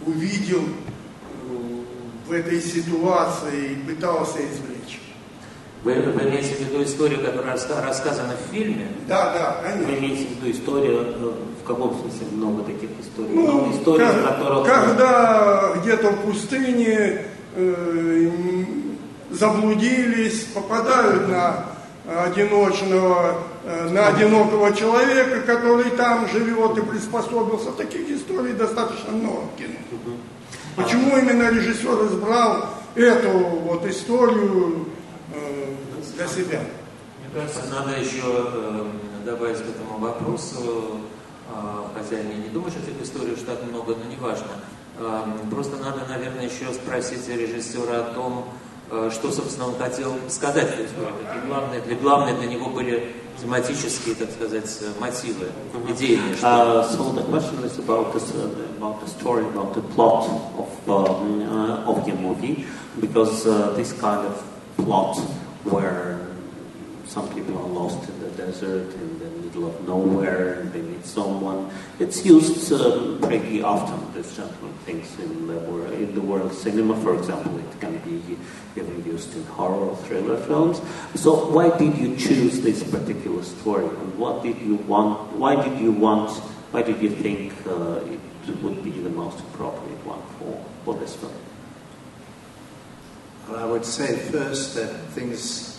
увидел 0.06 0.62
в 2.26 2.32
этой 2.32 2.62
ситуации 2.62 3.72
и 3.72 3.74
пытался 3.86 4.38
извлечь. 4.38 4.73
Вы, 5.84 6.00
вы 6.00 6.22
имеете 6.22 6.54
в 6.54 6.60
виду 6.60 6.82
историю, 6.82 7.20
которая 7.20 7.52
рассказана 7.52 8.34
в 8.34 8.52
фильме? 8.52 8.88
Да, 9.06 9.34
да, 9.34 9.56
конечно. 9.62 9.92
Вы 9.92 9.98
имеете 9.98 10.24
в 10.24 10.30
виду 10.30 10.50
историю, 10.50 11.34
в 11.62 11.66
каком 11.66 11.90
смысле 11.90 12.26
много 12.32 12.62
таких 12.62 12.88
историй? 13.00 13.34
Ну, 13.34 13.42
много 13.42 13.76
историй, 13.76 14.06
как, 14.06 14.38
которых... 14.38 14.66
Когда 14.66 15.74
где-то 15.82 16.10
в 16.10 16.20
пустыне 16.22 17.26
э, 17.54 18.30
заблудились, 19.30 20.44
попадают 20.54 21.28
на 21.28 21.66
одиночного, 22.06 23.34
э, 23.64 23.88
на 23.90 24.08
одинокого 24.08 24.74
человека, 24.74 25.40
который 25.42 25.90
там 25.90 26.26
живет 26.28 26.78
и 26.78 26.82
приспособился. 26.82 27.72
Таких 27.72 28.08
историй 28.08 28.54
достаточно 28.54 29.12
много 29.12 29.42
в 29.54 29.58
кино. 29.58 30.16
Почему 30.76 31.18
именно 31.18 31.50
режиссер 31.50 32.06
избрал 32.06 32.70
эту 32.94 33.28
вот 33.28 33.86
историю 33.86 34.86
э, 35.34 35.74
для 36.16 36.26
себя? 36.26 36.60
Мне 37.20 37.34
кажется, 37.34 37.62
надо 37.70 37.98
еще 37.98 38.22
э, 38.24 38.86
добавить 39.24 39.58
к 39.58 39.68
этому 39.68 39.98
вопросу, 39.98 41.00
хотя 41.94 42.18
я 42.18 42.24
не 42.24 42.48
думаю, 42.48 42.70
что 42.70 42.80
этих 42.80 43.02
историй 43.02 43.34
уж 43.34 43.40
так 43.40 43.62
много, 43.64 43.94
но 43.94 44.10
неважно. 44.10 44.48
Просто 45.50 45.76
надо, 45.76 46.06
наверное, 46.08 46.44
еще 46.44 46.72
спросить 46.72 47.28
режиссера 47.28 48.00
о 48.00 48.14
том, 48.14 48.46
Э, 48.90 49.10
что, 49.12 49.32
собственно, 49.32 49.68
он 49.68 49.76
хотел 49.76 50.12
сказать 50.28 50.68
в 50.68 50.84
истории. 50.84 51.24
Какие 51.26 51.48
главные, 51.48 51.80
для, 51.80 51.96
главные 51.96 52.34
для 52.34 52.46
него 52.46 52.68
были 52.68 53.12
тематические, 53.40 54.14
так 54.14 54.30
сказать, 54.30 54.78
э, 54.82 55.00
мотивы, 55.00 55.46
идейные. 55.88 56.34
Uh, 56.42 56.84
so 56.84 57.12
the 57.12 57.22
question 57.22 57.64
is 57.64 57.78
about, 57.78 58.12
this, 58.12 58.30
uh, 58.34 58.50
about 58.78 59.00
the 59.00 59.08
story, 59.08 59.44
about 59.46 59.74
the 59.74 59.80
plot 59.94 60.28
of, 60.58 60.68
uh, 60.86 61.90
of 61.90 62.06
your 62.06 62.18
movie, 62.18 62.66
because 63.00 63.46
uh, 63.46 63.72
this 63.74 63.92
kind 63.94 64.26
of 64.26 64.53
plot 64.76 65.16
where 65.64 66.20
some 67.06 67.32
people 67.34 67.56
are 67.58 67.68
lost 67.68 68.08
in 68.08 68.20
the 68.20 68.30
desert, 68.30 68.92
in 68.94 69.18
the 69.18 69.30
middle 69.42 69.68
of 69.68 69.86
nowhere, 69.86 70.60
and 70.60 70.72
they 70.72 70.80
meet 70.80 71.04
someone. 71.04 71.70
It's 71.98 72.24
used 72.24 72.72
um, 72.72 73.20
pretty 73.20 73.62
often, 73.62 74.12
this 74.14 74.34
gentleman 74.36 74.72
things 74.84 75.16
in 75.20 75.46
the, 75.46 75.92
in 75.94 76.14
the 76.14 76.20
world 76.20 76.52
cinema, 76.52 77.00
for 77.02 77.14
example. 77.14 77.58
It 77.58 77.80
can 77.80 77.98
be 77.98 78.36
even 78.76 79.04
used 79.04 79.36
in 79.36 79.44
horror 79.44 79.90
or 79.90 79.96
thriller 79.98 80.38
films. 80.38 80.80
So 81.14 81.50
why 81.50 81.76
did 81.76 81.96
you 81.98 82.16
choose 82.16 82.60
this 82.62 82.82
particular 82.82 83.42
story, 83.42 83.86
and 83.86 84.18
what 84.18 84.42
did 84.42 84.58
you 84.58 84.76
want? 84.76 85.32
Why 85.36 85.54
did 85.62 85.78
you 85.78 85.92
want? 85.92 86.30
Why 86.72 86.82
did 86.82 87.00
you 87.00 87.10
think 87.10 87.52
uh, 87.66 88.00
it 88.48 88.62
would 88.62 88.82
be 88.82 88.90
the 88.90 89.10
most 89.10 89.38
appropriate 89.40 90.04
one 90.04 90.22
for, 90.38 90.64
for 90.84 90.94
this 91.00 91.14
film? 91.14 91.32
Well, 93.48 93.62
I 93.62 93.66
would 93.66 93.84
say 93.84 94.16
first 94.30 94.74
that 94.76 94.88
things 95.10 95.78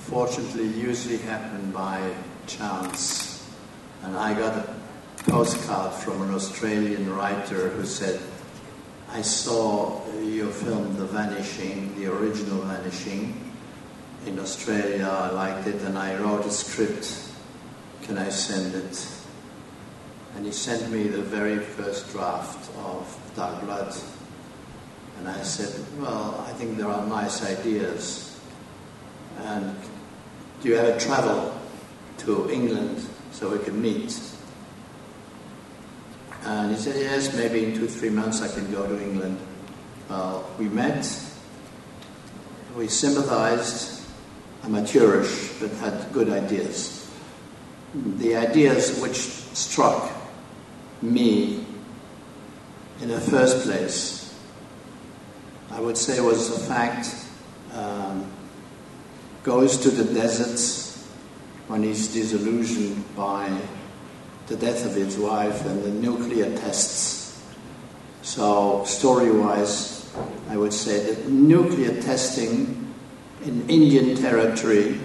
fortunately 0.00 0.66
usually 0.66 1.16
happen 1.16 1.70
by 1.70 2.14
chance. 2.46 3.48
And 4.02 4.14
I 4.14 4.34
got 4.34 4.54
a 4.54 4.74
postcard 5.30 5.94
from 5.94 6.20
an 6.20 6.34
Australian 6.34 7.10
writer 7.14 7.70
who 7.70 7.86
said, 7.86 8.20
I 9.10 9.22
saw 9.22 10.06
your 10.20 10.50
film, 10.50 10.96
The 10.98 11.06
Vanishing, 11.06 11.94
the 11.98 12.12
original 12.12 12.60
Vanishing, 12.62 13.50
in 14.26 14.38
Australia. 14.38 15.08
I 15.08 15.30
liked 15.30 15.66
it, 15.66 15.80
and 15.82 15.96
I 15.96 16.16
wrote 16.16 16.44
a 16.44 16.50
script. 16.50 17.30
Can 18.02 18.18
I 18.18 18.28
send 18.28 18.74
it? 18.74 19.08
And 20.36 20.44
he 20.44 20.52
sent 20.52 20.90
me 20.90 21.04
the 21.04 21.22
very 21.22 21.60
first 21.60 22.12
draft 22.12 22.70
of 22.76 23.32
Dark 23.34 23.62
Blood. 23.62 23.94
And 25.18 25.28
I 25.28 25.42
said, 25.42 25.72
Well, 25.98 26.44
I 26.46 26.52
think 26.52 26.76
there 26.76 26.88
are 26.88 27.06
nice 27.06 27.44
ideas. 27.44 28.40
And 29.38 29.74
do 30.62 30.68
you 30.68 30.76
ever 30.76 30.98
travel 30.98 31.54
to 32.18 32.50
England 32.50 33.06
so 33.32 33.50
we 33.50 33.58
can 33.64 33.80
meet? 33.80 34.18
And 36.44 36.70
he 36.70 36.76
said, 36.76 36.96
Yes, 36.96 37.34
maybe 37.36 37.64
in 37.64 37.74
two, 37.74 37.88
three 37.88 38.10
months 38.10 38.42
I 38.42 38.48
can 38.48 38.70
go 38.72 38.86
to 38.86 39.02
England. 39.02 39.38
Well, 40.08 40.48
we 40.58 40.66
met, 40.66 41.06
we 42.76 42.88
sympathized, 42.88 44.02
amateurish, 44.64 45.52
but 45.60 45.70
had 45.72 46.12
good 46.12 46.28
ideas. 46.28 47.10
The 47.94 48.36
ideas 48.36 49.00
which 49.00 49.16
struck 49.16 50.12
me 51.00 51.64
in 53.00 53.08
the 53.08 53.20
first 53.20 53.64
place, 53.64 54.23
I 55.70 55.80
would 55.80 55.96
say, 55.96 56.20
was 56.20 56.50
the 56.50 56.66
fact 56.66 57.14
um, 57.72 58.30
goes 59.42 59.78
to 59.78 59.90
the 59.90 60.12
deserts 60.14 61.06
when 61.68 61.82
he's 61.82 62.12
disillusioned 62.12 63.04
by 63.16 63.60
the 64.46 64.56
death 64.56 64.84
of 64.84 64.94
his 64.94 65.16
wife 65.18 65.64
and 65.66 65.82
the 65.82 65.90
nuclear 65.90 66.56
tests. 66.58 67.42
So, 68.22 68.84
story 68.84 69.30
wise, 69.30 70.10
I 70.48 70.56
would 70.56 70.72
say 70.72 71.12
that 71.12 71.28
nuclear 71.28 72.00
testing 72.00 72.94
in 73.44 73.68
Indian 73.68 74.16
territory 74.16 74.98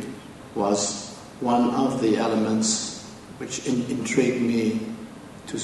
was 0.56 1.16
one 1.39 1.72
of 1.72 2.01
the 2.01 2.18
elements 2.18 3.06
which 3.38 3.66
in- 3.66 3.86
intrigued 3.89 4.42
me 4.42 4.82
to 5.48 5.58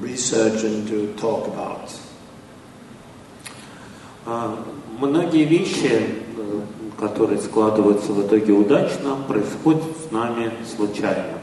research 0.00 0.64
and 0.64 0.88
to 0.88 1.14
talk 1.14 1.46
about. 1.46 1.98
А, 4.26 4.58
Многие 5.00 5.44
вещи, 5.44 5.90
э, 5.90 6.60
которые 6.98 7.40
складываются 7.40 8.12
в 8.12 8.20
итоге 8.26 8.52
удачно, 8.52 9.16
происходят 9.26 9.82
с 10.06 10.12
нами 10.12 10.50
случайно. 10.76 11.38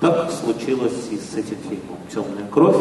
Так 0.00 0.30
случилось 0.30 1.08
и 1.10 1.16
с 1.16 1.34
этим 1.34 1.56
фильмом 1.68 1.98
«Темная 2.08 2.46
кровь», 2.48 2.76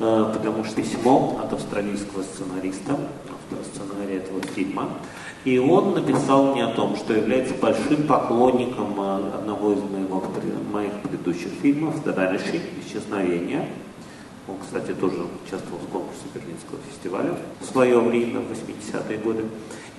э, 0.00 0.32
потому 0.32 0.64
что 0.64 0.76
письмо 0.76 1.38
от 1.44 1.52
австралийского 1.52 2.22
сценариста, 2.22 2.92
автора 2.92 3.60
сценария 3.74 4.20
этого 4.20 4.40
фильма, 4.54 4.88
и 5.44 5.58
он 5.58 5.92
написал 5.92 6.54
мне 6.54 6.64
о 6.64 6.72
том, 6.72 6.96
что 6.96 7.12
является 7.12 7.52
большим 7.52 8.06
поклонником 8.06 8.94
э, 8.98 9.34
одного 9.34 9.74
из 9.74 9.80
моих 10.72 10.92
предыдущих 11.02 11.50
фильмов 11.60 11.96
«The 12.06 12.16
Vanishing» 12.16 12.62
«Исчезновение», 12.86 13.68
он, 14.46 14.56
кстати, 14.58 14.92
тоже 14.92 15.16
участвовал 15.46 15.78
в 15.78 15.88
конкурсе 15.90 16.22
Берлинского 16.34 16.78
фестиваля 16.90 17.34
в 17.60 17.64
свое 17.64 17.98
время, 17.98 18.40
в 18.40 18.52
80-е 18.52 19.18
годы. 19.18 19.44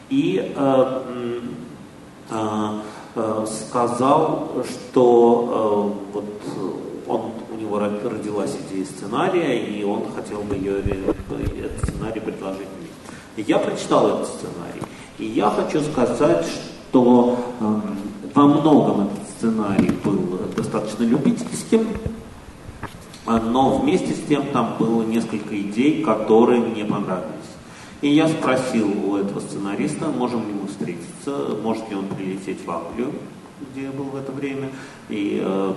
И 0.10 0.54
э, 0.56 1.42
э, 2.30 2.80
э, 3.16 3.46
сказал, 3.48 4.64
что 4.70 5.98
э, 6.12 6.14
вот 6.14 6.26
он, 7.08 7.32
у 7.52 7.60
него 7.60 7.80
родилась 7.80 8.56
идея 8.68 8.86
сценария, 8.86 9.58
и 9.58 9.84
он 9.84 10.04
хотел 10.16 10.42
бы 10.42 10.56
ее, 10.56 10.80
этот 10.80 11.90
сценарий 11.90 12.20
предложить 12.20 12.68
мне. 12.78 13.44
Я 13.46 13.60
прочитал 13.60 14.08
этот 14.08 14.28
сценарий. 14.28 14.82
И 15.18 15.26
я 15.26 15.50
хочу 15.50 15.82
сказать, 15.82 16.46
что 16.46 17.38
э, 17.60 17.82
во 18.34 18.44
многом 18.48 19.08
этот 19.08 19.30
сценарий 19.38 19.92
был 20.04 20.40
достаточно 20.56 21.04
любительским, 21.04 21.88
но 23.26 23.78
вместе 23.78 24.14
с 24.14 24.28
тем 24.28 24.48
там 24.48 24.76
было 24.80 25.04
несколько 25.04 25.60
идей, 25.60 26.04
которые 26.04 26.62
мне 26.62 26.86
понравились. 26.86 27.32
И 28.02 28.10
я 28.10 28.28
спросил 28.28 28.88
у 29.10 29.16
этого 29.16 29.40
сценариста, 29.40 30.08
можем 30.10 30.42
ли 30.48 30.54
мы 30.54 30.68
встретиться, 30.68 31.58
может 31.64 31.90
ли 31.90 31.96
он 31.96 32.06
прилететь 32.08 32.64
в 32.64 32.70
Англию, 32.70 33.14
где 33.72 33.84
я 33.84 33.92
был 33.92 34.06
в 34.06 34.16
это 34.16 34.32
время. 34.32 34.70
И 35.10 35.42
э, 35.44 35.74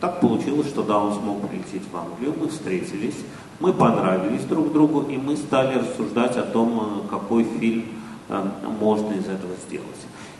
так 0.00 0.20
получилось, 0.20 0.68
что 0.68 0.82
да, 0.82 0.98
он 0.98 1.12
смог 1.14 1.46
прилететь 1.48 1.82
в 1.92 1.96
Англию, 1.96 2.34
мы 2.38 2.48
встретились, 2.48 3.16
мы 3.60 3.72
понравились 3.72 4.44
друг 4.44 4.72
другу, 4.72 5.02
и 5.02 5.16
мы 5.16 5.36
стали 5.36 5.78
рассуждать 5.78 6.36
о 6.36 6.42
том, 6.42 7.02
э, 7.04 7.08
какой 7.10 7.44
фильм 7.44 7.84
э, 8.28 8.44
можно 8.80 9.12
из 9.12 9.26
этого 9.26 9.54
сделать. 9.66 9.86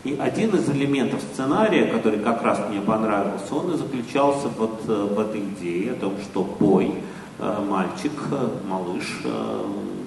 И 0.05 0.15
один 0.17 0.55
из 0.55 0.69
элементов 0.69 1.21
сценария, 1.33 1.91
который 1.91 2.19
как 2.19 2.41
раз 2.41 2.61
мне 2.69 2.79
понравился, 2.79 3.53
он 3.53 3.73
и 3.73 3.77
заключался 3.77 4.47
вот 4.47 4.81
э, 4.87 4.93
в 4.93 5.19
этой 5.19 5.41
идее 5.41 5.91
о 5.91 5.95
том, 5.95 6.13
что 6.21 6.43
бой, 6.57 6.93
э, 7.37 7.65
мальчик, 7.69 8.13
э, 8.31 8.49
малыш, 8.65 9.21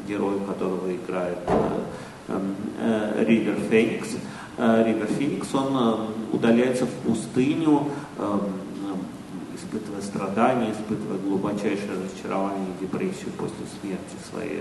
герой 0.09 0.41
которого 0.47 0.91
играет 0.95 1.39
Ривер 3.19 3.57
Феникс, 3.71 4.17
Ривер 4.59 5.07
Феникс, 5.07 5.55
он 5.55 6.09
удаляется 6.33 6.87
в 6.87 6.91
пустыню, 7.07 7.89
испытывая 9.55 10.03
страдания, 10.03 10.73
испытывая 10.73 11.19
глубочайшее 11.19 11.93
разочарование 11.93 12.67
и 12.69 12.85
депрессию 12.85 13.31
после 13.39 13.65
смерти 13.81 14.17
своей, 14.29 14.61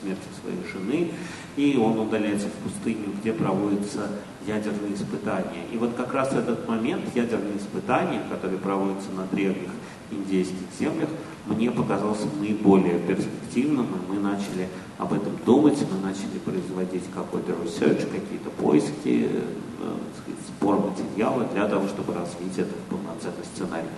смерти 0.00 0.28
своей 0.40 0.62
жены. 0.72 1.10
И 1.56 1.76
он 1.76 1.98
удаляется 1.98 2.46
в 2.48 2.52
пустыню, 2.62 3.12
где 3.20 3.32
проводятся 3.32 4.08
ядерные 4.48 4.94
испытания. 4.94 5.64
И 5.72 5.76
вот 5.76 5.94
как 5.94 6.12
раз 6.14 6.32
этот 6.32 6.66
момент 6.66 7.04
ядерные 7.14 7.58
испытания, 7.58 8.22
которые 8.30 8.58
проводятся 8.58 9.10
на 9.12 9.26
древних 9.26 9.70
индейских 10.10 10.66
землях, 10.78 11.10
мне 11.46 11.70
показался 11.70 12.26
наиболее 12.40 12.98
перспективным, 12.98 13.86
и 13.86 14.12
мы 14.12 14.18
начали 14.18 14.68
об 14.96 15.12
этом 15.12 15.36
думать, 15.44 15.78
мы 15.90 15.98
начали 16.00 16.38
производить 16.44 17.04
какой-то 17.14 17.52
research, 17.52 18.10
какие-то 18.10 18.50
поиски, 18.50 19.28
э, 19.30 19.96
сказать, 20.22 20.40
сбор 20.48 20.80
материала 20.80 21.44
для 21.44 21.68
того, 21.68 21.86
чтобы 21.88 22.14
развить 22.14 22.58
этот 22.58 22.78
полноценный 22.88 23.44
сценарий. 23.54 23.88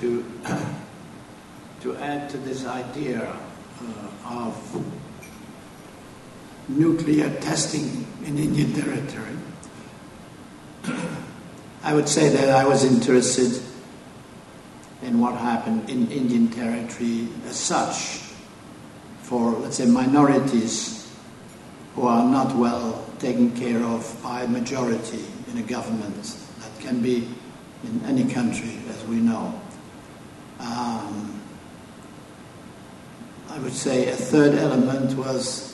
To, 0.00 0.22
to 1.82 1.96
add 2.02 2.28
to 2.28 2.36
this 2.38 2.66
idea 2.66 3.32
uh, 3.80 4.44
of 4.44 4.54
nuclear 6.68 7.30
testing 7.40 8.06
in 8.24 8.38
Indian 8.38 8.72
territory. 8.72 9.36
I 11.82 11.94
would 11.94 12.08
say 12.08 12.28
that 12.30 12.50
I 12.50 12.66
was 12.66 12.84
interested 12.84 13.62
in 15.02 15.20
what 15.20 15.36
happened 15.36 15.88
in 15.88 16.10
Indian 16.10 16.48
territory 16.48 17.28
as 17.46 17.56
such 17.56 18.22
for, 19.22 19.52
let's 19.52 19.76
say, 19.76 19.86
minorities 19.86 21.08
who 21.94 22.06
are 22.06 22.24
not 22.24 22.54
well 22.56 23.04
taken 23.18 23.54
care 23.56 23.82
of 23.82 24.20
by 24.22 24.42
a 24.42 24.48
majority 24.48 25.24
in 25.50 25.58
a 25.58 25.62
government. 25.62 26.24
That 26.60 26.80
can 26.80 27.00
be 27.02 27.28
in 27.84 28.04
any 28.04 28.24
country, 28.32 28.78
as 28.88 29.04
we 29.04 29.16
know. 29.16 29.60
Um, 30.60 31.40
I 33.50 33.58
would 33.58 33.72
say 33.72 34.08
a 34.08 34.16
third 34.16 34.54
element 34.56 35.16
was 35.16 35.65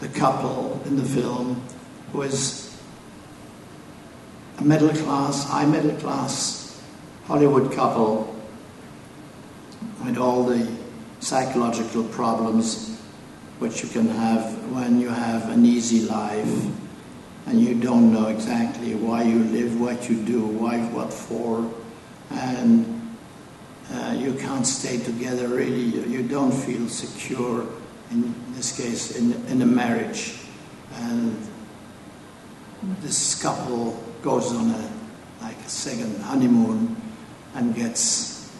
the 0.00 0.08
couple 0.08 0.80
in 0.84 0.96
the 0.96 1.04
film 1.04 1.62
was 2.12 2.76
a 4.58 4.64
middle 4.64 4.90
class, 4.90 5.44
high 5.44 5.66
middle 5.66 5.96
class 5.96 6.80
Hollywood 7.26 7.72
couple 7.72 8.34
with 10.04 10.18
all 10.18 10.44
the 10.44 10.68
psychological 11.20 12.04
problems 12.04 13.00
which 13.58 13.82
you 13.82 13.88
can 13.88 14.08
have 14.08 14.44
when 14.70 15.00
you 15.00 15.08
have 15.08 15.48
an 15.50 15.64
easy 15.64 16.06
life 16.06 16.66
and 17.46 17.60
you 17.60 17.74
don't 17.74 18.12
know 18.12 18.26
exactly 18.26 18.94
why 18.94 19.22
you 19.22 19.38
live, 19.44 19.80
what 19.80 20.10
you 20.10 20.16
do, 20.22 20.44
why, 20.44 20.78
what 20.88 21.12
for, 21.12 21.70
and 22.30 23.16
uh, 23.92 24.14
you 24.16 24.34
can't 24.34 24.66
stay 24.66 24.98
together 24.98 25.48
really. 25.48 25.84
You 25.84 26.22
don't 26.22 26.52
feel 26.52 26.88
secure 26.88 27.66
in 28.10 28.34
this 28.55 28.75
case, 28.75 29.17
in, 29.17 29.33
in 29.47 29.61
a 29.61 29.65
marriage. 29.65 30.35
And 30.95 31.37
this 33.01 33.41
couple 33.41 34.01
goes 34.21 34.53
on 34.53 34.69
a 34.71 34.91
like 35.41 35.57
a 35.65 35.69
second 35.69 36.21
honeymoon 36.21 36.95
and 37.55 37.75
gets 37.75 38.51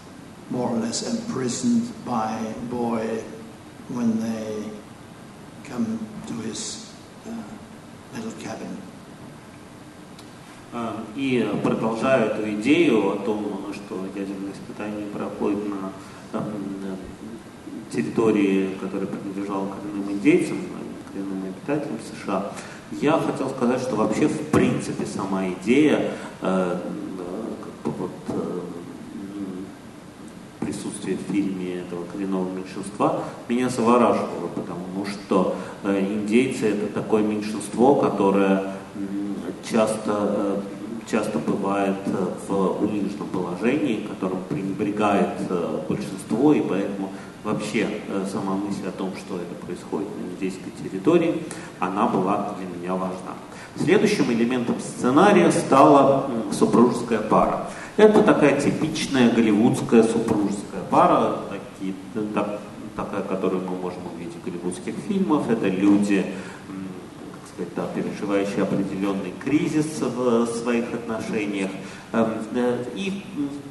more 0.49 0.69
or 0.69 0.77
less 0.77 1.03
imprisoned 1.03 1.89
by 2.05 2.37
boy 2.69 3.23
when 3.89 4.19
they 4.19 4.63
come 5.63 5.99
to 6.27 6.33
his 6.47 6.91
uh, 7.27 7.31
little 8.15 8.33
cabin. 8.41 8.77
И 11.17 11.45
продолжая 11.61 12.27
эту 12.27 12.49
идею 12.53 13.11
о 13.11 13.17
том, 13.17 13.73
что 13.73 14.05
ядерные 14.15 14.53
испытания 14.53 15.05
проходят 15.07 15.11
на 15.17 15.34
территории, 17.96 18.70
которая 18.80 19.06
принадлежала 19.06 19.68
коренным 19.68 20.12
индейцам, 20.12 20.58
коренным 21.10 21.44
обитателям 21.44 21.98
США, 22.20 22.52
я 22.92 23.12
хотел 23.12 23.48
сказать, 23.50 23.80
что 23.80 23.96
вообще 23.96 24.28
в 24.28 24.50
принципе 24.50 25.06
сама 25.06 25.48
идея 25.48 26.12
э, 26.42 26.78
как 27.84 27.92
бы 27.92 27.98
вот, 27.98 28.10
э, 28.28 28.60
присутствия 30.60 31.16
в 31.16 31.32
фильме 31.32 31.80
этого 31.80 32.04
коренного 32.04 32.48
меньшинства 32.50 33.24
меня 33.48 33.68
завораживало, 33.70 34.48
потому 34.54 35.06
что 35.06 35.56
э, 35.82 35.98
индейцы 36.00 36.66
это 36.68 36.86
такое 36.92 37.22
меньшинство, 37.22 37.96
которое 37.96 38.74
часто, 39.68 40.62
часто 41.10 41.38
бывает 41.38 41.96
в 42.46 42.84
униженном 42.84 43.28
положении, 43.32 44.06
которым 44.06 44.38
пренебрегает 44.48 45.40
большинство, 45.88 46.52
и 46.52 46.60
поэтому 46.60 47.10
вообще 47.46 47.86
сама 48.30 48.54
мысль 48.56 48.88
о 48.88 48.90
том, 48.90 49.12
что 49.16 49.36
это 49.36 49.54
происходит 49.64 50.08
на 50.18 50.34
индейской 50.34 50.72
территории, 50.82 51.42
она 51.78 52.08
была 52.08 52.54
для 52.58 52.66
меня 52.66 52.94
важна. 52.94 53.34
Следующим 53.76 54.32
элементом 54.32 54.80
сценария 54.80 55.52
стала 55.52 56.28
супружеская 56.52 57.20
пара. 57.20 57.70
Это 57.96 58.22
такая 58.22 58.60
типичная 58.60 59.30
голливудская 59.30 60.02
супружеская 60.02 60.82
пара, 60.90 61.36
такие, 61.50 61.94
так, 62.34 62.58
такая, 62.96 63.22
которую 63.22 63.62
мы 63.62 63.76
можем 63.76 64.00
увидеть 64.12 64.34
в 64.34 64.44
голливудских 64.44 64.94
фильмах. 65.06 65.48
Это 65.48 65.68
люди, 65.68 66.26
сказать, 67.54 67.72
да, 67.76 67.86
переживающие 67.94 68.62
определенный 68.62 69.32
кризис 69.42 70.00
в 70.00 70.46
своих 70.46 70.92
отношениях, 70.92 71.70
э, 71.70 71.76
и 72.94 73.22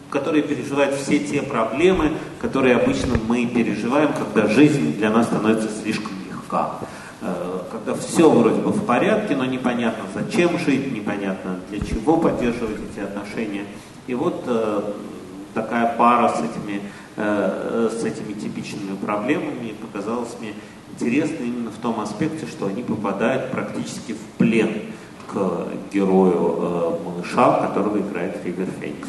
которые 0.09 0.43
переживают 0.43 0.95
все 0.95 1.19
те 1.19 1.41
проблемы, 1.41 2.13
которые 2.41 2.75
обычно 2.75 3.15
мы 3.27 3.45
переживаем, 3.45 4.11
когда 4.13 4.47
жизнь 4.47 4.97
для 4.97 5.09
нас 5.09 5.27
становится 5.27 5.69
слишком 5.81 6.13
легка. 6.29 6.79
Э, 7.21 7.61
когда 7.71 7.95
все 7.95 8.29
вроде 8.29 8.61
бы 8.61 8.71
в 8.71 8.85
порядке, 8.85 9.35
но 9.35 9.45
непонятно, 9.45 10.03
зачем 10.13 10.59
жить, 10.59 10.91
непонятно, 10.91 11.59
для 11.69 11.79
чего 11.79 12.17
поддерживать 12.17 12.77
эти 12.91 13.03
отношения. 13.03 13.65
И 14.07 14.13
вот 14.13 14.43
э, 14.47 14.81
такая 15.53 15.95
пара 15.97 16.29
с 16.29 16.39
этими, 16.39 16.81
с 17.17 18.03
этими 18.03 18.33
типичными 18.33 18.93
проблемами 18.97 19.73
показалась 19.81 20.35
мне 20.41 20.53
интересны 20.91 21.45
именно 21.45 21.71
в 21.71 21.77
том 21.77 22.01
аспекте, 22.01 22.45
что 22.45 22.67
они 22.67 22.83
попадают 22.83 23.51
практически 23.51 24.11
в 24.11 24.37
плен 24.37 24.81
к 25.32 25.68
герою 25.92 26.56
э, 26.58 27.04
малыша, 27.04 27.66
которого 27.66 27.98
играет 27.98 28.36
Фибер 28.42 28.68
Феникс. 28.80 29.08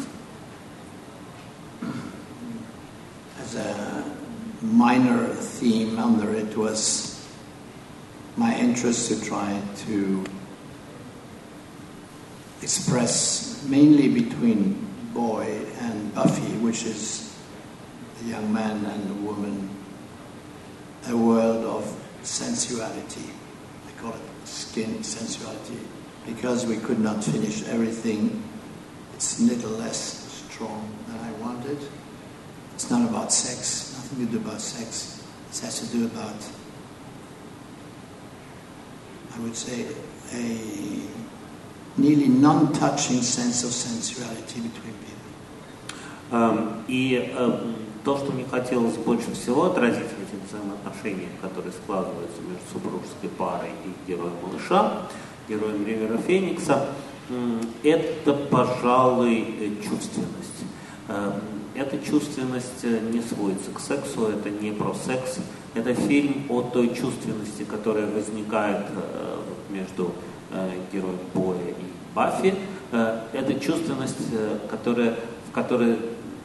As 3.40 3.56
a 3.56 4.04
minor 4.62 5.34
theme 5.34 5.98
under 5.98 6.32
it 6.32 6.56
was 6.56 7.20
my 8.36 8.56
interest 8.56 9.08
to 9.08 9.20
try 9.20 9.60
to 9.86 10.24
express 12.62 13.64
mainly 13.68 14.08
between 14.08 14.76
boy 15.12 15.46
and 15.80 16.14
Buffy, 16.14 16.56
which 16.62 16.84
is 16.84 17.34
the 18.20 18.28
young 18.30 18.52
man 18.52 18.84
and 18.86 19.10
the 19.10 19.14
woman 19.14 19.68
a 21.08 21.16
world 21.16 21.64
of 21.64 21.84
sensuality. 22.22 23.28
I 23.88 24.00
call 24.00 24.12
it 24.12 24.46
skin 24.48 25.02
sensuality 25.02 25.80
because 26.26 26.66
we 26.66 26.76
could 26.76 26.98
not 26.98 27.24
finish 27.24 27.66
everything. 27.68 28.42
It's 29.14 29.40
a 29.40 29.42
little 29.42 29.70
less 29.72 30.44
strong 30.50 30.88
than 31.06 31.18
I 31.18 31.32
wanted. 31.32 31.78
It's 32.74 32.90
not 32.90 33.08
about 33.08 33.32
sex, 33.32 33.94
nothing 33.96 34.26
to 34.26 34.32
do 34.32 34.38
about 34.38 34.60
sex. 34.60 35.22
It 35.50 35.58
has 35.60 35.80
to 35.80 35.86
do 35.96 36.06
about, 36.06 36.36
I 39.34 39.40
would 39.40 39.56
say, 39.56 39.86
a 40.32 41.02
nearly 41.96 42.28
non-touching 42.28 43.22
sense 43.22 43.64
of 43.64 43.70
sensuality 43.70 44.60
between 44.60 44.94
people. 44.94 45.12
Um, 46.32 46.84
и 46.88 47.30
um, 47.36 47.74
то, 48.04 48.16
что 48.16 48.32
мне 48.32 48.44
хотелось 48.50 48.96
больше 48.96 49.32
всего 49.32 49.66
отразить 49.66 50.08
в 50.08 50.22
этих 50.22 50.48
взаимоотношениях, 50.48 51.30
которые 51.40 51.72
складываются 51.72 52.40
между 52.40 52.64
супружеской 52.72 53.28
парой 53.30 53.70
и 53.84 54.10
героем 54.10 54.32
малыша, 54.42 55.08
героем 55.47 55.85
Ривера 55.85 56.17
Феникса, 56.17 56.87
это, 57.83 58.33
пожалуй, 58.33 59.77
чувственность. 59.83 60.63
Эм, 61.09 61.33
эта 61.77 61.97
чувственность 61.99 62.83
э, 62.83 62.99
не 63.11 63.21
сводится 63.21 63.71
к 63.71 63.79
сексу, 63.79 64.27
это 64.27 64.49
не 64.49 64.71
про 64.71 64.93
секс, 64.93 65.39
это 65.73 65.93
фильм 65.93 66.45
о 66.49 66.61
той 66.61 66.89
чувственности, 66.89 67.63
которая 67.63 68.07
возникает 68.07 68.85
э, 68.95 69.37
между 69.69 70.11
э, 70.51 70.71
героем 70.91 71.19
Боя 71.33 71.57
и 71.69 72.15
Баффи. 72.15 72.55
Это 73.33 73.59
чувственность, 73.59 74.15
которая, 74.71 75.15
в 75.49 75.51
которой 75.51 75.97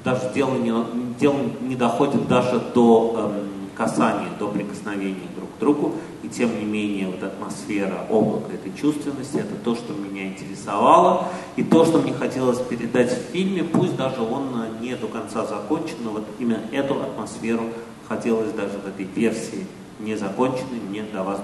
даже 0.02 0.32
дело 0.34 0.56
не, 0.56 0.74
дело 1.20 1.36
не 1.60 1.76
доходит 1.76 2.26
даже 2.26 2.60
до 2.74 3.30
эм, 3.32 3.68
касания, 3.76 4.28
до 4.40 4.48
прикосновения 4.48 5.28
друг 5.36 5.48
к 5.56 5.60
другу, 5.60 5.94
и 6.22 6.28
тем 6.28 6.58
не 6.58 6.64
менее 6.64 7.08
вот 7.08 7.22
атмосфера 7.22 8.06
облака 8.08 8.52
этой 8.52 8.72
чувственности, 8.74 9.38
это 9.38 9.54
то, 9.56 9.74
что 9.74 9.92
меня 9.92 10.28
интересовало, 10.28 11.28
и 11.56 11.64
то, 11.64 11.84
что 11.84 11.98
мне 11.98 12.12
хотелось 12.12 12.58
передать 12.60 13.10
в 13.10 13.32
фильме, 13.32 13.64
пусть 13.64 13.96
даже 13.96 14.22
он 14.22 14.48
э, 14.62 14.80
не 14.80 14.94
до 14.94 15.08
конца 15.08 15.44
закончен, 15.46 15.96
но 16.04 16.10
вот 16.10 16.24
именно 16.38 16.60
эту 16.70 17.00
атмосферу 17.02 17.64
хотелось 18.08 18.52
даже 18.52 18.78
в 18.78 18.86
этой 18.86 19.04
версии 19.04 19.66
незаконченной 19.98 20.80
мне 20.88 21.02
до 21.02 21.22
вас 21.22 21.40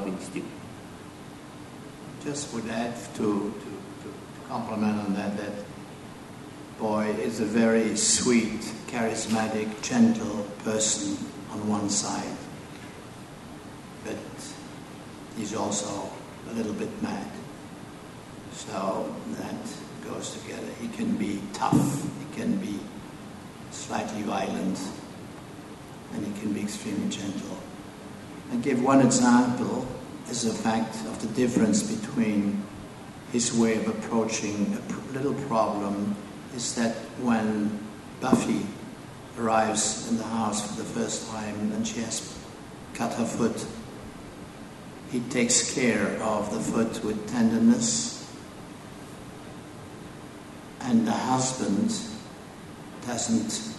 that 5.36 5.52
boy 6.78 7.06
is 7.22 7.40
a 7.40 7.44
very 7.44 7.96
sweet, 7.96 8.62
charismatic, 8.86 9.68
gentle 9.82 10.46
person 10.64 11.16
on 11.52 11.68
one 11.68 11.90
side, 11.90 12.36
he's 15.38 15.54
also 15.54 16.10
a 16.50 16.52
little 16.52 16.74
bit 16.74 16.90
mad. 17.02 17.30
So 18.52 19.14
that 19.38 19.54
goes 20.04 20.36
together. 20.42 20.66
He 20.80 20.88
can 20.88 21.16
be 21.16 21.40
tough, 21.54 22.02
he 22.02 22.36
can 22.36 22.58
be 22.58 22.78
slightly 23.70 24.22
violent, 24.22 24.78
and 26.12 26.26
he 26.26 26.40
can 26.40 26.52
be 26.52 26.62
extremely 26.62 27.08
gentle. 27.08 27.56
I 28.52 28.56
give 28.56 28.82
one 28.82 29.00
example 29.00 29.86
as 30.28 30.44
a 30.44 30.52
fact 30.52 30.96
of 31.06 31.20
the 31.20 31.28
difference 31.28 31.82
between 31.82 32.62
his 33.32 33.54
way 33.54 33.76
of 33.76 33.88
approaching 33.88 34.76
a 34.76 35.12
little 35.12 35.34
problem 35.46 36.16
is 36.54 36.74
that 36.74 36.94
when 37.20 37.78
Buffy 38.20 38.66
arrives 39.38 40.08
in 40.10 40.16
the 40.16 40.24
house 40.24 40.66
for 40.66 40.82
the 40.82 40.88
first 40.88 41.30
time 41.30 41.72
and 41.72 41.86
she 41.86 42.00
has 42.00 42.36
cut 42.94 43.12
her 43.14 43.26
foot, 43.26 43.64
he 45.11 45.19
takes 45.29 45.75
care 45.75 46.17
of 46.21 46.51
the 46.51 46.59
foot 46.59 47.03
with 47.03 47.29
tenderness. 47.29 48.27
And 50.81 51.07
the 51.07 51.11
husband 51.11 51.93
doesn't 53.05 53.75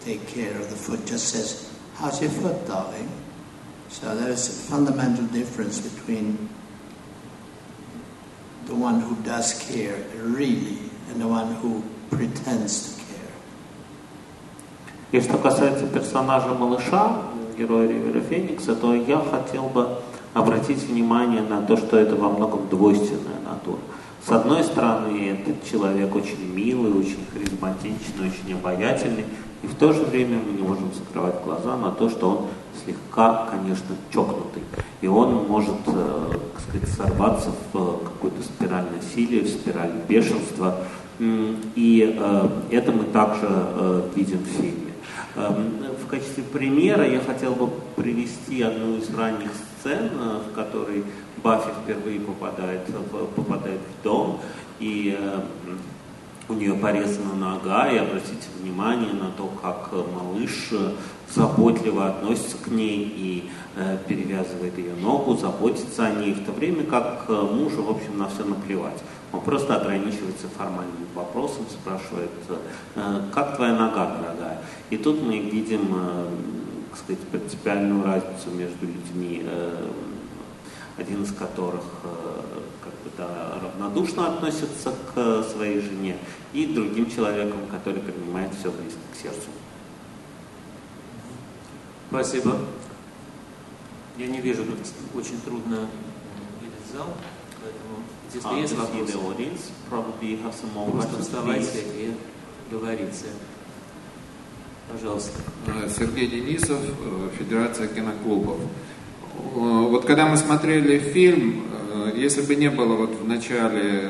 take 0.00 0.28
care 0.28 0.52
of 0.52 0.70
the 0.70 0.76
foot, 0.76 1.04
just 1.06 1.28
says, 1.30 1.72
How's 1.96 2.22
your 2.22 2.30
foot, 2.30 2.66
darling? 2.68 3.10
So 3.88 4.14
there's 4.14 4.48
a 4.48 4.52
fundamental 4.70 5.24
difference 5.26 5.80
between 5.80 6.48
the 8.66 8.74
one 8.74 9.00
who 9.00 9.16
does 9.22 9.58
care 9.70 9.96
really 10.14 10.78
and 11.10 11.20
the 11.20 11.28
one 11.28 11.54
who 11.56 11.82
pretends 12.10 12.96
to 12.96 13.04
care. 13.04 13.32
И 15.12 15.20
что 15.20 15.38
касается 15.38 15.86
персонажа 15.86 16.48
малыша, 16.48 17.22
героя 17.56 17.88
Ривера 17.88 18.20
Феникса, 18.20 18.76
то 18.76 18.94
я 18.94 19.18
хотел 19.20 19.68
бы 19.68 19.98
обратить 20.33 20.83
внимание 20.83 21.41
на 21.41 21.61
то, 21.61 21.77
что 21.77 21.97
это 21.97 22.15
во 22.15 22.29
многом 22.29 22.67
двойственная 22.69 23.39
натура. 23.45 23.79
С 24.25 24.31
одной 24.31 24.63
стороны, 24.63 25.29
этот 25.29 25.65
человек 25.69 26.15
очень 26.15 26.53
милый, 26.53 26.93
очень 26.93 27.25
харизматичный, 27.33 28.27
очень 28.27 28.53
обаятельный, 28.53 29.25
и 29.63 29.67
в 29.67 29.75
то 29.75 29.93
же 29.93 30.03
время 30.03 30.39
мы 30.45 30.53
не 30.53 30.61
можем 30.61 30.91
закрывать 30.93 31.43
глаза 31.43 31.75
на 31.75 31.91
то, 31.91 32.09
что 32.09 32.29
он 32.29 32.47
слегка, 32.83 33.47
конечно, 33.49 33.95
чокнутый. 34.11 34.63
И 35.01 35.07
он 35.07 35.47
может, 35.47 35.75
э, 35.87 36.27
так 36.53 36.61
сказать, 36.61 36.89
сорваться 36.89 37.51
в 37.73 37.99
какую-то 38.03 38.43
спираль 38.43 38.85
насилия, 38.95 39.41
в 39.41 39.49
спираль 39.49 39.91
бешенства, 40.07 40.77
и 41.19 42.15
э, 42.17 42.47
это 42.71 42.91
мы 42.91 43.03
также 43.05 43.47
э, 43.47 44.09
видим 44.15 44.39
в 44.39 44.47
фильме. 44.47 44.93
Эм, 45.35 45.73
в 46.03 46.07
качестве 46.07 46.43
примера 46.43 47.07
я 47.07 47.19
хотел 47.19 47.53
бы 47.53 47.69
привести 47.95 48.61
одну 48.63 48.97
из 48.97 49.13
ранних 49.13 49.49
сцен, 49.49 49.70
э, 49.89 50.39
в 50.49 50.53
которой 50.53 51.03
Баффи 51.43 51.69
впервые 51.83 52.19
попадает, 52.19 52.81
попадает 53.35 53.79
в 53.79 54.03
дом, 54.03 54.39
и 54.79 55.17
у 56.49 56.53
нее 56.53 56.73
порезана 56.73 57.33
нога, 57.35 57.89
и 57.89 57.97
обратите 57.97 58.47
внимание 58.59 59.13
на 59.13 59.31
то, 59.31 59.47
как 59.61 59.91
малыш 59.91 60.71
заботливо 61.33 62.07
относится 62.07 62.57
к 62.57 62.67
ней 62.67 63.03
и 63.03 63.49
э, 63.75 63.97
перевязывает 64.07 64.77
ее 64.77 64.93
ногу, 64.95 65.35
заботится 65.35 66.05
о 66.05 66.11
ней, 66.11 66.33
в 66.33 66.45
то 66.45 66.51
время 66.51 66.83
как 66.83 67.25
э, 67.27 67.33
мужу, 67.33 67.83
в 67.83 67.91
общем, 67.91 68.17
на 68.17 68.27
все 68.27 68.43
наплевать. 68.43 69.01
Он 69.31 69.41
просто 69.41 69.75
ограничивается 69.75 70.47
формальным 70.57 71.07
вопросом, 71.15 71.65
спрашивает, 71.69 72.29
э, 72.95 73.21
как 73.33 73.55
твоя 73.55 73.73
нога, 73.73 74.17
дорогая. 74.17 74.61
И 74.89 74.97
тут 74.97 75.21
мы 75.21 75.39
видим, 75.39 75.87
э, 75.95 76.25
так 76.91 76.99
сказать, 76.99 77.21
принципиальную 77.29 78.03
разницу 78.03 78.51
между 78.51 78.85
людьми, 78.85 79.43
э, 79.45 79.91
один 80.97 81.23
из 81.23 81.31
которых 81.33 81.83
э, 82.03 82.41
как 82.83 82.93
бы, 82.93 83.11
да, 83.17 83.59
равнодушно 83.61 84.27
относится 84.27 84.93
к 85.13 85.43
своей 85.43 85.79
жене, 85.79 86.17
и 86.51 86.65
другим 86.65 87.09
человеком, 87.09 87.61
который 87.71 88.01
принимает 88.01 88.53
все 88.53 88.69
близко 88.71 88.99
к 89.13 89.21
сердцу. 89.21 89.49
Спасибо. 92.09 92.57
Я 94.17 94.27
не 94.27 94.41
вижу, 94.41 94.65
тут 94.65 94.79
очень 95.15 95.39
трудно 95.39 95.87
видеть 96.59 96.91
зал, 96.93 97.07
поэтому 97.61 98.03
если 98.33 98.49
Uh, 98.49 98.61
есть 98.61 98.73
to 98.73 98.77
see 98.77 99.01
вопросы, 99.01 99.17
audience, 99.17 99.71
probably 99.89 100.41
have 100.43 100.53
some 100.53 100.73
more 100.73 100.91
просто 100.91 101.21
вставайте 101.21 101.81
и 101.81 102.13
говорите. 102.69 103.27
Пожалуйста. 104.89 105.39
Э, 105.67 105.89
Сергей 105.89 106.27
Денисов, 106.27 106.79
э, 106.79 107.29
Федерация 107.37 107.87
киноклубов. 107.87 108.57
Э, 108.59 108.67
Вот 109.55 110.05
когда 110.05 110.27
мы 110.27 110.37
смотрели 110.37 110.99
фильм, 110.99 111.63
если 112.15 112.41
бы 112.41 112.55
не 112.55 112.69
было 112.69 112.95
вот 112.95 113.11
в 113.15 113.27
начале 113.27 114.09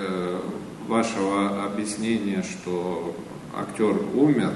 вашего 0.87 1.65
объяснения, 1.65 2.43
что 2.43 3.15
актер 3.57 3.95
умер, 4.13 4.51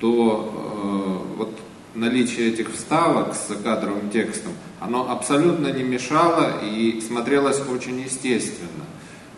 то 0.00 1.24
вот 1.36 1.58
наличие 1.94 2.48
этих 2.50 2.72
вставок 2.72 3.34
с 3.34 3.48
закадровым 3.48 4.10
текстом, 4.10 4.52
оно 4.80 5.10
абсолютно 5.10 5.68
не 5.68 5.82
мешало 5.82 6.62
и 6.62 7.00
смотрелось 7.00 7.60
очень 7.68 8.00
естественно. 8.00 8.84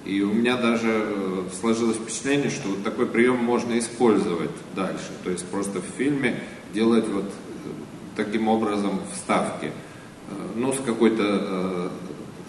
И 0.04 0.22
у 0.22 0.32
меня 0.32 0.56
даже 0.56 0.88
э, 0.90 1.42
сложилось 1.60 1.96
впечатление, 1.96 2.50
что 2.50 2.68
вот 2.68 2.82
такой 2.82 3.06
прием 3.06 3.36
можно 3.36 3.78
использовать 3.78 4.50
дальше. 4.74 5.10
То 5.24 5.30
есть 5.30 5.44
просто 5.46 5.80
в 5.80 5.84
фильме 5.98 6.42
делать 6.72 7.06
вот 7.08 7.24
э, 7.24 7.68
таким 8.16 8.48
образом 8.48 9.00
вставки. 9.12 9.66
Э, 9.66 10.32
Ну, 10.56 10.72
с 10.72 10.78
какой-то 10.78 11.90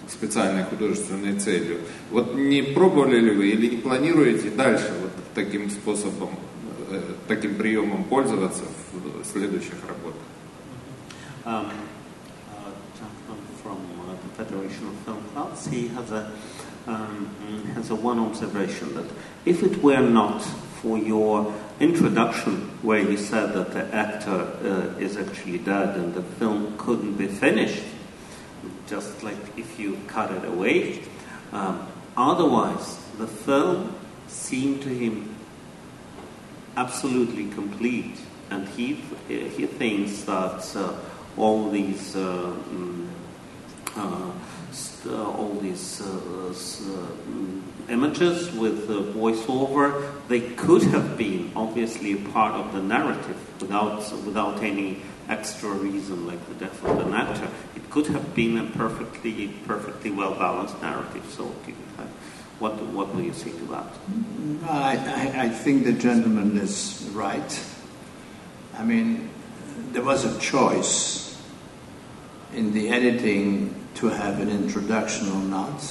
специальной 0.08 0.64
художественной 0.64 1.40
целью. 1.40 1.78
Вот 2.10 2.36
не 2.36 2.62
пробовали 2.62 3.20
ли 3.20 3.32
вы 3.32 3.50
или 3.50 3.76
не 3.76 3.78
планируете 3.78 4.50
дальше 4.50 4.92
вот 5.02 5.12
таким 5.34 5.70
способом, 5.70 6.30
таким 7.28 7.56
приемом 7.56 8.04
пользоваться 8.04 8.64
в 8.94 9.26
следующих 9.26 9.76
работах? 9.88 10.22
Um, 11.44 11.66
uh, 12.52 12.72
from 13.64 13.78
uh, 13.78 14.16
the 14.22 14.30
Federation 14.38 14.88
of 14.90 14.96
Film 15.06 15.24
Clubs, 15.34 15.66
he 15.68 15.88
has 15.88 16.12
a 16.12 16.32
um, 16.88 17.28
has 17.76 17.90
a 17.90 17.96
one 17.96 18.20
observation 18.20 18.94
that 18.96 19.06
if 19.46 19.64
it 19.64 19.82
were 19.84 20.02
not 20.02 20.42
for 20.82 20.98
your 20.98 21.54
introduction, 21.80 22.70
where 22.82 23.00
you 23.00 23.18
said 23.18 23.54
that 23.54 23.72
the 23.72 23.94
actor 23.94 24.30
uh, 24.64 25.00
is 25.00 25.18
actually 25.18 25.60
dead 25.60 25.96
and 25.96 26.14
the 26.14 26.24
film 26.24 26.76
couldn't 26.78 27.16
be 27.16 27.28
finished, 27.28 27.84
just 28.88 29.22
like 29.24 29.38
if 29.58 29.80
you 29.80 30.00
cut 30.08 30.32
it 30.32 30.46
away, 30.46 31.04
um, 31.52 31.88
otherwise 32.18 32.98
the 33.18 33.28
film 33.28 33.96
seemed 34.28 34.82
to 34.82 34.90
him 34.90 35.36
absolutely 36.78 37.50
complete, 37.50 38.18
and 38.50 38.68
he 38.70 38.94
he 39.28 39.66
thinks 39.68 40.24
that 40.24 40.76
uh, 40.76 40.94
all 41.38 41.70
these 41.70 42.16
uh, 42.16 42.54
mm, 42.70 43.08
uh, 43.96 44.32
all 45.10 45.54
these 45.62 46.02
uh, 46.02 46.54
uh, 46.54 47.92
images 47.92 48.52
with 48.54 48.90
uh, 48.90 48.94
voiceover 49.14 50.12
they 50.28 50.40
could 50.40 50.84
have 50.84 51.18
been 51.18 51.52
obviously 51.56 52.16
part 52.16 52.54
of 52.54 52.72
the 52.74 52.82
narrative 52.82 53.38
without 53.62 54.00
without 54.26 54.64
any 54.64 55.02
extra 55.28 55.70
reason 55.70 56.28
like 56.28 56.46
the 56.48 56.56
death 56.56 56.84
of 56.84 57.00
an 57.00 57.14
actor. 57.14 57.50
It 57.76 57.90
could 57.90 58.08
have 58.08 58.36
been 58.36 58.58
a 58.58 58.66
perfectly 58.78 59.50
perfectly 59.66 60.12
well 60.12 60.36
balanced 60.36 60.82
narrative. 60.82 61.26
So, 61.30 61.46
what 62.60 62.82
what 62.94 63.14
will 63.14 63.24
you 63.24 63.34
that? 63.68 63.88
I, 64.70 64.98
I, 64.98 65.44
I 65.46 65.50
think 65.50 65.86
the 65.86 65.94
gentleman 65.94 66.58
is 66.58 67.10
right. 67.14 67.64
I 68.78 68.84
mean, 68.84 69.30
there 69.92 70.04
was 70.04 70.26
a 70.26 70.40
choice 70.40 71.21
in 72.54 72.74
the 72.74 72.90
editing 72.90 73.76
to 73.96 74.08
have 74.08 74.40
an 74.40 74.50
introduction 74.50 75.30
or 75.30 75.42
not. 75.44 75.84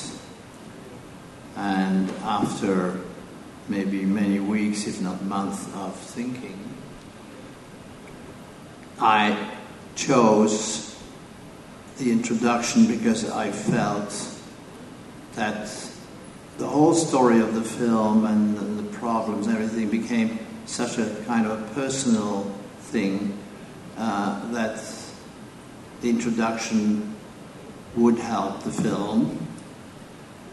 And 1.56 2.10
after 2.22 3.00
maybe 3.68 4.04
many 4.04 4.40
weeks, 4.40 4.86
if 4.86 5.00
not 5.00 5.22
months, 5.22 5.66
of 5.74 5.94
thinking, 5.96 6.58
I 8.98 9.50
chose 9.94 10.98
the 11.98 12.10
introduction 12.10 12.86
because 12.86 13.28
I 13.30 13.50
felt 13.50 14.36
that 15.34 15.70
the 16.58 16.66
whole 16.66 16.94
story 16.94 17.40
of 17.40 17.54
the 17.54 17.62
film 17.62 18.24
and 18.26 18.56
the, 18.56 18.80
problems 19.00 19.46
and 19.46 19.56
everything 19.56 19.88
became 19.88 20.38
such 20.66 20.98
a 20.98 21.24
kind 21.24 21.46
of 21.46 21.58
a 21.58 21.74
personal 21.74 22.42
thing 22.80 23.34
uh, 23.96 24.52
that 24.52 24.76
the 26.00 26.08
introduction 26.08 27.14
would 27.96 28.18
help 28.18 28.62
the 28.62 28.70
film, 28.70 29.46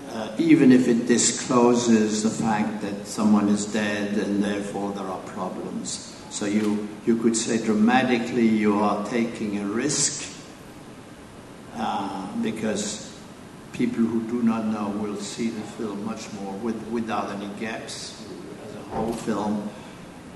uh, 0.09 0.35
even 0.37 0.71
if 0.71 0.87
it 0.87 1.05
discloses 1.07 2.23
the 2.23 2.29
fact 2.29 2.81
that 2.81 3.07
someone 3.07 3.47
is 3.49 3.65
dead 3.65 4.17
and 4.17 4.43
therefore 4.43 4.91
there 4.93 5.05
are 5.05 5.19
problems. 5.19 6.15
So 6.29 6.45
you, 6.45 6.87
you 7.05 7.17
could 7.17 7.35
say 7.35 7.63
dramatically 7.63 8.47
you 8.47 8.79
are 8.79 9.05
taking 9.05 9.59
a 9.59 9.65
risk 9.65 10.33
uh, 11.75 12.27
because 12.41 13.13
people 13.73 14.03
who 14.03 14.21
do 14.23 14.41
not 14.41 14.65
know 14.65 14.89
will 14.89 15.17
see 15.17 15.49
the 15.49 15.61
film 15.61 16.03
much 16.05 16.31
more 16.33 16.53
with, 16.53 16.81
without 16.87 17.29
any 17.29 17.47
gaps 17.59 18.25
as 18.67 18.75
a 18.75 18.79
whole 18.89 19.13
film 19.13 19.69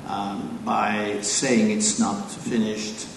um, 0.07 0.59
by 0.63 1.19
saying 1.21 1.71
it's 1.71 1.99
not 1.99 2.31
finished 2.31 3.07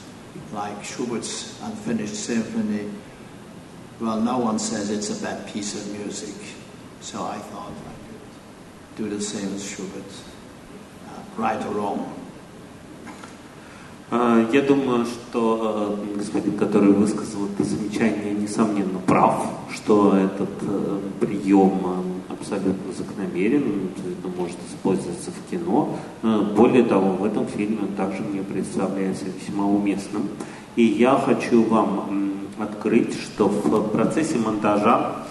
like 0.53 0.83
Schubert's 0.83 1.59
unfinished 1.63 2.15
symphony 2.15 2.89
well 3.99 4.19
no 4.19 4.37
one 4.37 4.59
says 4.59 4.89
it's 4.89 5.09
a 5.09 5.23
bad 5.23 5.47
piece 5.47 5.75
of 5.75 5.99
music 5.99 6.35
so 7.01 7.23
I 7.25 7.37
thought 7.37 7.71
I 7.71 7.93
could 8.07 9.09
do 9.09 9.15
the 9.15 9.21
same 9.21 9.53
as 9.53 9.63
Schubert 9.63 10.11
uh, 11.07 11.21
right 11.37 11.63
or 11.65 11.73
wrong 11.73 12.15
А, 14.11 14.43
Я 14.51 14.63
думаю, 14.63 15.05
что 15.05 15.99
э, 16.01 16.15
господин, 16.17 16.57
который 16.57 16.91
высказал 16.91 17.45
это 17.45 17.63
замечание, 17.63 18.33
несомненно 18.33 18.97
прав, 18.97 19.45
Что 19.84 20.16
этот 20.16 20.48
э, 20.62 20.98
прием 21.20 21.80
э, 22.28 22.32
абсолютно 22.32 22.92
закономерен, 22.96 23.90
это 24.18 24.28
может 24.34 24.56
использоваться 24.70 25.30
в 25.30 25.50
кино. 25.50 25.96
Э, 26.22 26.40
Более 26.56 26.84
того, 26.84 27.12
в 27.12 27.24
этом 27.24 27.46
фильме 27.46 27.80
он 27.82 27.88
также 27.88 28.22
мне 28.22 28.42
представляется 28.42 29.26
весьма 29.26 29.66
уместным. 29.66 30.28
И 30.76 30.84
я 30.84 31.16
хочу 31.16 31.62
вам 31.64 32.32
открыть, 32.58 33.14
что 33.14 33.46
в 33.48 33.90
процессе 33.90 34.38
монтажа 34.38 35.24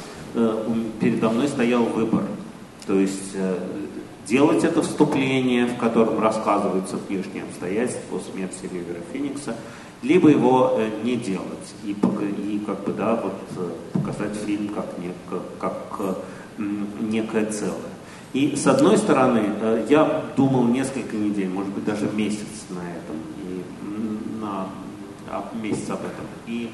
передо 1.00 1.30
мной 1.30 1.48
стоял 1.48 1.84
выбор. 1.84 2.24
То 2.88 2.98
есть 2.98 3.36
делать 4.26 4.64
это 4.64 4.82
вступление, 4.82 5.66
в 5.68 5.78
котором 5.78 6.20
рассказываются 6.20 6.98
внешние 6.98 7.44
обстоятельства 7.44 8.20
смерти 8.20 8.70
Ривера 8.72 9.02
Феникса, 9.12 9.56
либо 10.04 10.30
его 10.30 10.76
э, 10.78 10.90
не 11.04 11.16
делать 11.16 11.74
и, 11.84 11.92
и 11.92 12.60
как 12.66 12.84
бы 12.84 12.92
да 12.92 13.16
вот 13.16 13.34
э, 13.56 13.70
показать 13.94 14.36
фильм 14.36 14.68
как, 14.68 14.86
нек- 15.00 15.42
как 15.60 15.96
э, 16.00 16.14
некое 17.00 17.46
целое. 17.46 17.78
И 18.34 18.56
с 18.56 18.68
одной 18.68 18.98
стороны, 18.98 19.86
я 19.90 20.26
думал 20.36 20.64
несколько 20.66 21.16
недель, 21.16 21.50
может 21.50 21.72
быть 21.72 21.86
даже 21.86 22.10
месяц 22.12 22.66
на 22.70 22.80
этом, 22.80 23.16
и 23.44 24.42
на 24.42 24.68
а, 25.30 25.52
месяц 25.54 25.90
об 25.92 26.00
этом. 26.00 26.26
И 26.48 26.72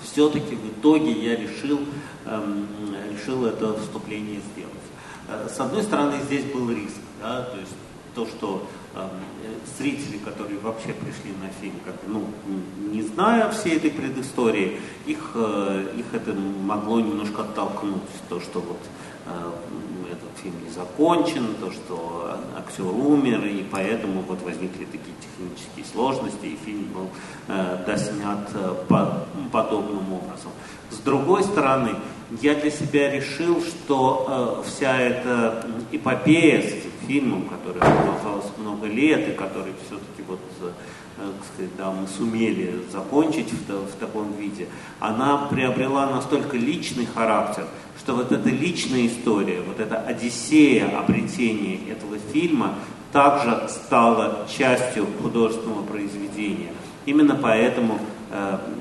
все-таки 0.00 0.54
в 0.54 0.68
итоге 0.68 1.10
я 1.10 1.34
решил, 1.34 1.80
эм, 2.24 2.66
решил 3.12 3.46
это 3.46 3.74
вступление 3.80 4.40
сделать. 4.52 5.50
С 5.52 5.58
одной 5.58 5.82
стороны, 5.82 6.14
здесь 6.24 6.44
был 6.44 6.70
риск, 6.70 7.00
да, 7.20 7.42
то 7.42 7.58
есть 7.58 7.74
то, 8.14 8.26
что 8.26 8.68
зрители, 9.78 10.18
которые 10.18 10.58
вообще 10.58 10.92
пришли 10.92 11.32
на 11.40 11.48
фильм, 11.60 11.74
как, 11.84 11.94
ну, 12.06 12.24
не 12.92 13.02
зная 13.02 13.50
всей 13.50 13.76
этой 13.76 13.90
предыстории, 13.90 14.80
их, 15.06 15.30
э, 15.34 15.94
их 15.96 16.06
это 16.12 16.32
могло 16.32 17.00
немножко 17.00 17.42
оттолкнуть, 17.42 18.02
то, 18.28 18.40
что 18.40 18.60
вот 18.60 18.80
э, 19.26 20.12
этот 20.12 20.42
фильм 20.42 20.54
не 20.64 20.70
закончен, 20.70 21.54
то, 21.60 21.70
что 21.70 22.36
актер 22.56 22.86
умер, 22.86 23.44
и 23.46 23.64
поэтому 23.70 24.22
вот 24.22 24.42
возникли 24.42 24.84
такие 24.84 25.14
технические 25.20 25.84
сложности, 25.92 26.46
и 26.46 26.58
фильм 26.64 26.88
был 26.92 27.08
э, 27.48 27.84
доснят 27.86 28.48
э, 28.54 28.74
по, 28.88 29.26
подобным 29.52 30.12
образом. 30.12 30.50
С 30.90 30.98
другой 30.98 31.44
стороны, 31.44 31.94
я 32.42 32.54
для 32.54 32.70
себя 32.70 33.10
решил, 33.10 33.62
что 33.62 34.62
э, 34.64 34.68
вся 34.68 34.96
эта 34.98 35.66
эпопея 35.92 36.62
фильмом, 37.06 37.48
который 37.48 37.80
продолжалась 37.80 38.50
много 38.58 38.86
лет, 38.86 39.28
и 39.28 39.32
который 39.32 39.72
все-таки 39.86 40.22
вот 40.26 40.40
э, 40.60 40.70
так 41.16 41.46
сказать, 41.52 41.76
да, 41.76 41.90
мы 41.90 42.06
сумели 42.08 42.82
закончить 42.90 43.52
в, 43.52 43.68
в 43.68 43.92
таком 43.98 44.32
виде, 44.34 44.68
она 44.98 45.48
приобрела 45.50 46.06
настолько 46.10 46.56
личный 46.56 47.06
характер, 47.06 47.66
что 47.98 48.14
вот 48.14 48.32
эта 48.32 48.48
личная 48.48 49.06
история, 49.06 49.60
вот 49.60 49.80
эта 49.80 49.98
одиссея 49.98 50.98
обретения 50.98 51.78
этого 51.90 52.16
фильма 52.32 52.74
также 53.12 53.68
стала 53.68 54.46
частью 54.48 55.06
художественного 55.20 55.82
произведения. 55.82 56.72
Именно 57.06 57.34
поэтому 57.34 57.98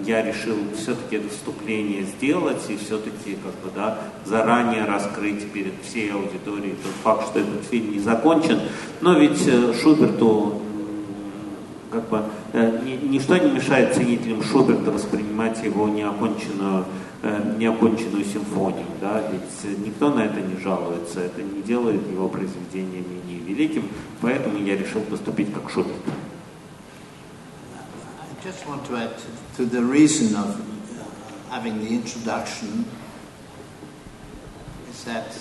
я 0.06 0.22
решил 0.22 0.56
все-таки 0.76 1.16
это 1.16 1.30
вступление 1.30 2.04
сделать 2.04 2.70
и 2.70 2.78
все-таки 2.78 3.36
как 3.44 3.54
бы, 3.64 3.76
да, 3.76 3.98
заранее 4.26 4.86
раскрыть 4.86 5.52
перед 5.52 5.74
всей 5.84 6.12
аудиторией 6.12 6.76
тот 6.84 6.92
факт, 7.04 7.28
что 7.30 7.40
этот 7.40 7.66
фильм 7.66 7.92
не 7.92 8.00
закончен. 8.00 8.60
Но 9.02 9.14
ведь 9.14 9.48
э, 9.48 9.74
Шуберту 9.74 10.62
как 11.92 12.08
бы 12.10 12.22
э, 12.54 12.80
ничто 13.04 13.38
не 13.38 13.52
мешает 13.52 13.96
ценителям 13.96 14.44
Шуберта 14.44 14.92
воспринимать 14.92 15.64
его 15.64 15.88
неоконченную, 15.88 16.86
э, 17.24 17.56
неоконченную 17.58 18.26
симфонию. 18.26 18.86
Да? 19.02 19.24
Ведь 19.32 19.80
никто 19.86 20.14
на 20.14 20.26
это 20.26 20.42
не 20.42 20.62
жалуется, 20.62 21.22
это 21.22 21.42
не 21.42 21.64
делает 21.64 22.02
его 22.12 22.30
произведение 22.30 23.02
менее 23.02 23.40
великим, 23.48 23.84
поэтому 24.22 24.60
я 24.60 24.78
решил 24.78 25.02
поступить 25.02 25.52
как 25.52 25.72
Шуберт. 25.72 25.96
Just 28.44 28.66
want 28.68 28.86
to 28.86 28.96
add 28.96 29.14
to 29.56 29.66
the 29.66 29.84
reason 29.84 30.34
of 30.36 30.60
uh, 31.00 31.52
having 31.52 31.80
the 31.84 31.90
introduction 31.90 32.86
is 34.90 35.04
that 35.04 35.38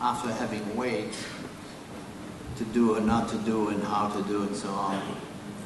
after 0.00 0.32
having 0.32 0.76
weighed 0.76 1.14
to 2.56 2.64
do 2.64 2.96
or 2.96 3.00
not 3.00 3.28
to 3.28 3.38
do 3.38 3.68
and 3.68 3.82
how 3.84 4.08
to 4.08 4.22
do 4.24 4.42
and 4.42 4.56
so 4.56 4.68
on. 4.68 5.00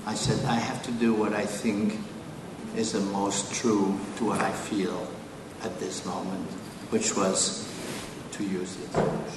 I 0.07 0.15
said, 0.15 0.45
I 0.45 0.57
have 0.57 0.83
to 0.85 0.93
do 0.93 1.15
what 1.15 1.33
I 1.33 1.47
think 1.47 1.99
is 2.77 2.93
the 2.93 3.01
most 3.01 3.55
true 3.55 3.99
to 4.19 4.27
what 4.27 4.41
I 4.41 4.53
feel 4.53 5.11
at 5.63 5.81
this 5.81 6.05
moment, 6.05 6.51
which 6.91 7.17
was 7.17 7.67
to 8.33 8.45
use 8.45 8.77
the 8.77 9.01
it. 9.01 9.31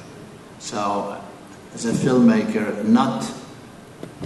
So, 0.59 1.21
as 1.73 1.85
a 1.85 1.93
filmmaker, 1.93 2.83
not 2.83 3.23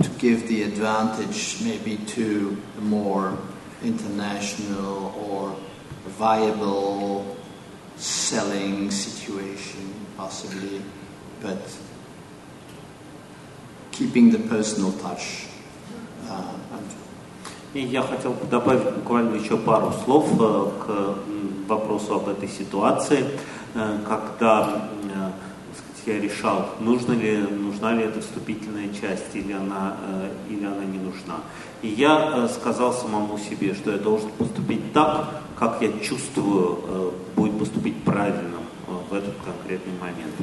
to 0.02 0.08
give 0.18 0.48
the 0.48 0.62
advantage 0.62 1.58
maybe 1.62 1.96
to 2.06 2.60
a 2.78 2.80
more 2.80 3.38
international 3.82 5.14
or 5.28 5.56
viable 6.06 7.36
selling 7.96 8.90
situation, 8.90 9.94
possibly, 10.16 10.82
but 11.40 11.78
keeping 13.92 14.30
the 14.30 14.38
personal 14.38 14.92
touch. 14.92 15.46
Uh, 16.28 16.52
И 17.76 17.80
я 17.80 18.00
хотел 18.00 18.32
бы 18.32 18.46
добавить 18.46 18.90
буквально 18.94 19.34
еще 19.34 19.58
пару 19.58 19.92
слов 19.92 20.30
э, 20.40 20.70
к 20.80 21.68
вопросу 21.68 22.14
об 22.14 22.26
этой 22.26 22.48
ситуации, 22.48 23.26
э, 23.74 23.98
когда 24.08 24.88
э, 25.14 25.19
я 26.05 26.19
решал, 26.19 26.69
нужно 26.79 27.13
ли, 27.13 27.37
нужна 27.37 27.93
ли 27.93 28.03
эта 28.03 28.21
вступительная 28.21 28.89
часть 28.89 29.33
или 29.35 29.53
она, 29.53 29.97
или 30.49 30.65
она 30.65 30.83
не 30.85 30.97
нужна. 30.97 31.41
И 31.81 31.87
я 31.87 32.47
сказал 32.47 32.93
самому 32.93 33.37
себе, 33.37 33.73
что 33.73 33.91
я 33.91 33.97
должен 33.97 34.29
поступить 34.31 34.93
так, 34.93 35.41
как 35.57 35.81
я 35.81 35.91
чувствую 35.99 37.13
будет 37.35 37.57
поступить 37.57 38.01
правильно 38.03 38.57
в 39.09 39.13
этот 39.13 39.35
конкретный 39.45 39.93
момент. 39.99 40.33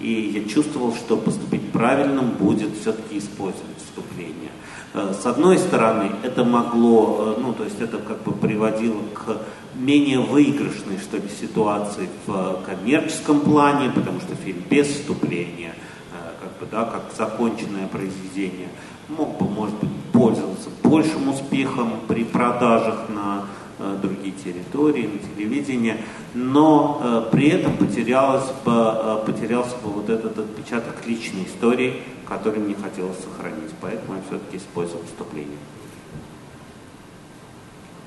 И 0.00 0.12
я 0.12 0.48
чувствовал, 0.48 0.94
что 0.94 1.16
поступить 1.16 1.72
правильным 1.72 2.30
будет 2.30 2.76
все-таки 2.78 3.18
использовать 3.18 3.78
вступление. 3.78 4.50
Э, 4.94 5.12
с 5.12 5.26
одной 5.26 5.58
стороны, 5.58 6.10
это 6.22 6.44
могло, 6.44 7.34
э, 7.36 7.40
ну, 7.40 7.52
то 7.52 7.64
есть 7.64 7.80
это 7.80 7.98
как 7.98 8.22
бы 8.22 8.32
приводило 8.32 9.02
к 9.14 9.38
менее 9.74 10.20
выигрышной, 10.20 10.98
что 10.98 11.18
ли, 11.18 11.28
ситуации 11.28 12.08
в 12.26 12.60
коммерческом 12.66 13.40
плане, 13.40 13.90
потому 13.90 14.20
что 14.20 14.34
фильм 14.34 14.62
без 14.68 14.86
вступления, 14.88 15.74
э, 16.12 16.16
как 16.42 16.58
бы, 16.58 16.66
да, 16.70 16.84
как 16.84 17.12
законченное 17.16 17.86
произведение, 17.86 18.68
мог 19.08 19.38
бы, 19.38 19.48
может 19.48 19.74
быть, 19.76 19.90
пользоваться 20.12 20.70
большим 20.82 21.28
успехом 21.28 21.92
при 22.08 22.24
продажах 22.24 23.08
на 23.08 23.44
Э, 23.44 23.67
другие 23.78 24.32
территории, 24.32 25.06
на 25.06 25.34
телевидение, 25.34 25.98
но 26.34 27.00
э, 27.02 27.22
при 27.32 27.48
этом 27.48 27.76
потерялось 27.76 28.50
бы, 28.64 28.72
э, 28.72 29.18
потерялся 29.26 29.76
бы 29.82 29.90
вот 29.90 30.10
этот 30.10 30.38
отпечаток 30.38 31.06
личной 31.06 31.44
истории, 31.44 32.02
который 32.28 32.60
мне 32.60 32.74
хотелось 32.74 33.16
сохранить. 33.18 33.70
Поэтому 33.80 34.16
я 34.16 34.22
все-таки 34.28 34.56
использовал 34.56 35.02
вступление. 35.04 35.58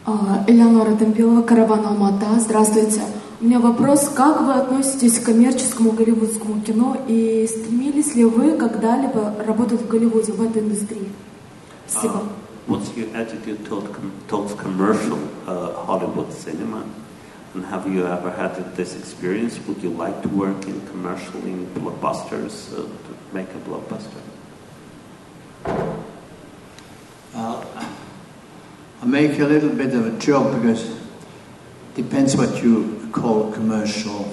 А, 0.05 0.43
Элеонора 0.47 0.95
Тампилова, 0.95 1.41
Караван 1.43 1.85
Алмата. 1.85 2.39
Здравствуйте. 2.39 3.01
У 3.39 3.45
меня 3.45 3.59
вопрос, 3.59 4.09
как 4.15 4.41
вы 4.41 4.53
относитесь 4.53 5.19
к 5.19 5.25
коммерческому 5.25 5.91
голливудскому 5.91 6.61
кино 6.61 6.97
и 7.07 7.47
стремились 7.47 8.13
ли 8.15 8.23
вы 8.23 8.57
когда-либо 8.57 9.33
работать 9.45 9.81
в 9.81 9.87
Голливуде, 9.87 10.31
в 10.31 10.41
этой 10.41 10.61
индустрии? 10.61 11.09
Спасибо. 11.87 12.17
А, 12.17 12.40
What's 12.67 12.95
your 12.95 13.15
attitude 13.15 13.65
towards 13.65 14.53
commercial 14.53 15.19
uh, 15.49 15.73
Hollywood 15.85 16.31
cinema? 16.31 16.85
And 17.53 17.65
have 17.65 17.91
you 17.91 18.05
ever 18.05 18.31
had 18.31 18.75
this 18.75 18.97
experience? 18.97 19.59
Would 19.67 19.81
you 19.83 19.89
like 19.89 20.21
to 20.21 20.29
work 20.29 20.65
in 20.65 20.79
commercial, 20.87 21.41
in 21.43 21.65
blockbusters, 21.73 22.71
uh, 22.71 22.83
to 22.83 23.33
make 23.33 23.49
a 23.49 23.59
blockbuster? 23.67 24.21
Well, 27.33 27.67
I 29.01 29.05
make 29.05 29.39
a 29.39 29.45
little 29.45 29.69
bit 29.69 29.93
of 29.95 30.05
a 30.05 30.19
joke 30.19 30.61
because 30.61 30.89
it 30.89 30.97
depends 31.95 32.37
what 32.37 32.63
you 32.63 33.09
call 33.11 33.51
commercial. 33.51 34.31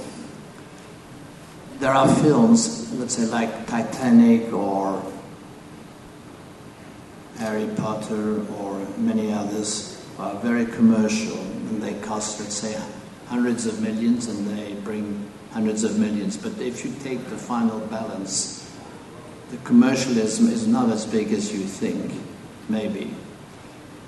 There 1.81 1.93
are 1.93 2.09
films, 2.17 2.93
let's 2.95 3.15
say 3.15 3.25
like 3.25 3.67
Titanic 3.67 4.53
or 4.53 5.03
Harry 7.39 7.69
Potter 7.77 8.45
or 8.55 8.85
many 8.97 9.33
others 9.33 10.05
are 10.19 10.35
very 10.41 10.67
commercial 10.67 11.39
and 11.39 11.81
they 11.81 11.95
cost, 12.01 12.41
let's 12.41 12.57
say, 12.57 12.77
hundreds 13.27 13.65
of 13.65 13.81
millions 13.81 14.27
and 14.27 14.47
they 14.59 14.75
bring 14.83 15.31
hundreds 15.53 15.85
of 15.85 15.99
millions. 15.99 16.37
But 16.37 16.59
if 16.61 16.85
you 16.85 16.93
take 17.01 17.25
the 17.31 17.37
final 17.39 17.79
balance, 17.87 18.69
the 19.51 19.57
commercialism 19.59 20.49
is 20.49 20.67
not 20.67 20.91
as 20.91 21.07
big 21.07 21.33
as 21.33 21.53
you 21.53 21.61
think, 21.61 22.13
maybe, 22.69 23.15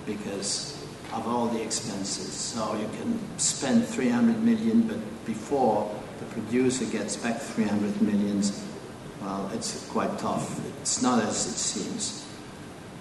because 0.06 0.76
of 1.12 1.28
all 1.28 1.46
the 1.46 1.62
expenses. 1.62 2.32
So 2.32 2.74
you 2.74 2.88
can 2.98 3.38
spend 3.38 3.86
300 3.86 4.42
million, 4.42 4.82
but 4.82 4.98
before 5.24 5.88
the 6.18 6.24
producer 6.26 6.84
gets 6.86 7.16
back 7.16 7.40
300 7.40 8.02
millions, 8.02 8.64
well, 9.22 9.48
it's 9.54 9.86
quite 9.88 10.18
tough. 10.18 10.60
It's 10.80 11.00
not 11.00 11.22
as 11.22 11.46
it 11.46 11.56
seems. 11.56 12.26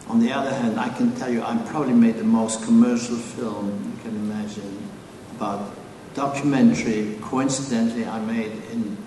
On 0.10 0.20
the 0.20 0.32
other 0.32 0.52
hand, 0.52 0.80
I 0.80 0.90
can 0.90 1.16
tell 1.16 1.30
you 1.32 1.44
I 1.44 1.56
probably 1.68 1.94
made 1.94 2.16
the 2.16 2.24
most 2.24 2.64
commercial 2.64 3.16
film 3.16 3.94
you 3.96 4.02
can 4.02 4.18
imagine 4.18 4.90
about 5.36 5.72
documentary. 6.16 7.16
Coincidentally, 7.22 8.06
I 8.06 8.20
made 8.20 8.52
in 8.72 8.98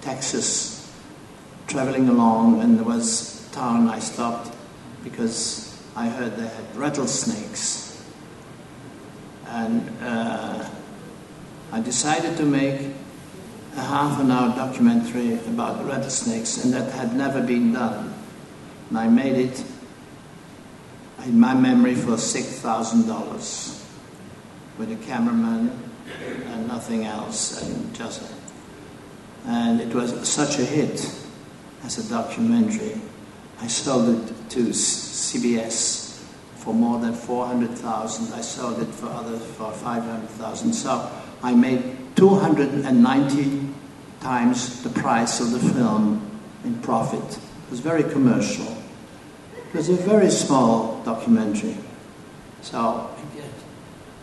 Texas, 0.00 0.92
traveling 1.68 2.08
along, 2.08 2.60
and 2.60 2.76
there 2.76 2.84
was 2.84 3.46
a 3.46 3.54
town 3.54 3.88
I 3.88 4.00
stopped 4.00 4.52
because 5.04 5.80
I 5.94 6.08
heard 6.08 6.36
they 6.36 6.48
had 6.48 6.76
rattlesnakes. 6.76 8.04
And 9.46 9.88
uh, 10.02 10.68
I 11.70 11.80
decided 11.80 12.36
to 12.36 12.44
make 12.44 12.80
a 13.76 13.80
half 13.80 14.18
an 14.18 14.32
hour 14.32 14.56
documentary 14.56 15.34
about 15.46 15.86
rattlesnakes, 15.86 16.64
and 16.64 16.74
that 16.74 16.92
had 16.94 17.14
never 17.14 17.40
been 17.40 17.74
done. 17.74 18.12
And 18.88 18.98
I 18.98 19.06
made 19.06 19.36
it 19.36 19.64
in 21.24 21.38
my 21.38 21.54
memory, 21.54 21.94
for 21.94 22.16
$6,000 22.16 23.84
with 24.78 24.92
a 24.92 24.96
cameraman 25.06 25.70
and 26.46 26.68
nothing 26.68 27.04
else, 27.04 27.62
and 27.62 27.94
just, 27.94 28.22
and 29.46 29.80
it 29.80 29.94
was 29.94 30.28
such 30.28 30.58
a 30.58 30.64
hit 30.64 31.10
as 31.84 31.98
a 31.98 32.08
documentary 32.08 33.00
I 33.60 33.66
sold 33.66 34.08
it 34.08 34.50
to 34.50 34.60
CBS 34.70 36.22
for 36.56 36.72
more 36.72 37.00
than 37.00 37.12
400,000. 37.12 38.32
I 38.32 38.40
sold 38.40 38.80
it 38.80 38.86
for 38.94 39.06
others 39.08 39.44
for 39.56 39.72
500,000. 39.72 40.72
So 40.72 41.10
I 41.42 41.54
made 41.54 41.82
290 42.14 43.68
times 44.20 44.82
the 44.82 44.90
price 44.90 45.40
of 45.40 45.50
the 45.50 45.58
film 45.74 46.40
in 46.64 46.80
profit. 46.80 47.36
It 47.36 47.70
was 47.70 47.80
very 47.80 48.04
commercial. 48.04 48.77
It 49.68 49.74
was 49.74 49.88
a 49.90 49.96
very 49.96 50.30
small 50.30 51.02
documentary. 51.04 51.76
So 52.62 53.10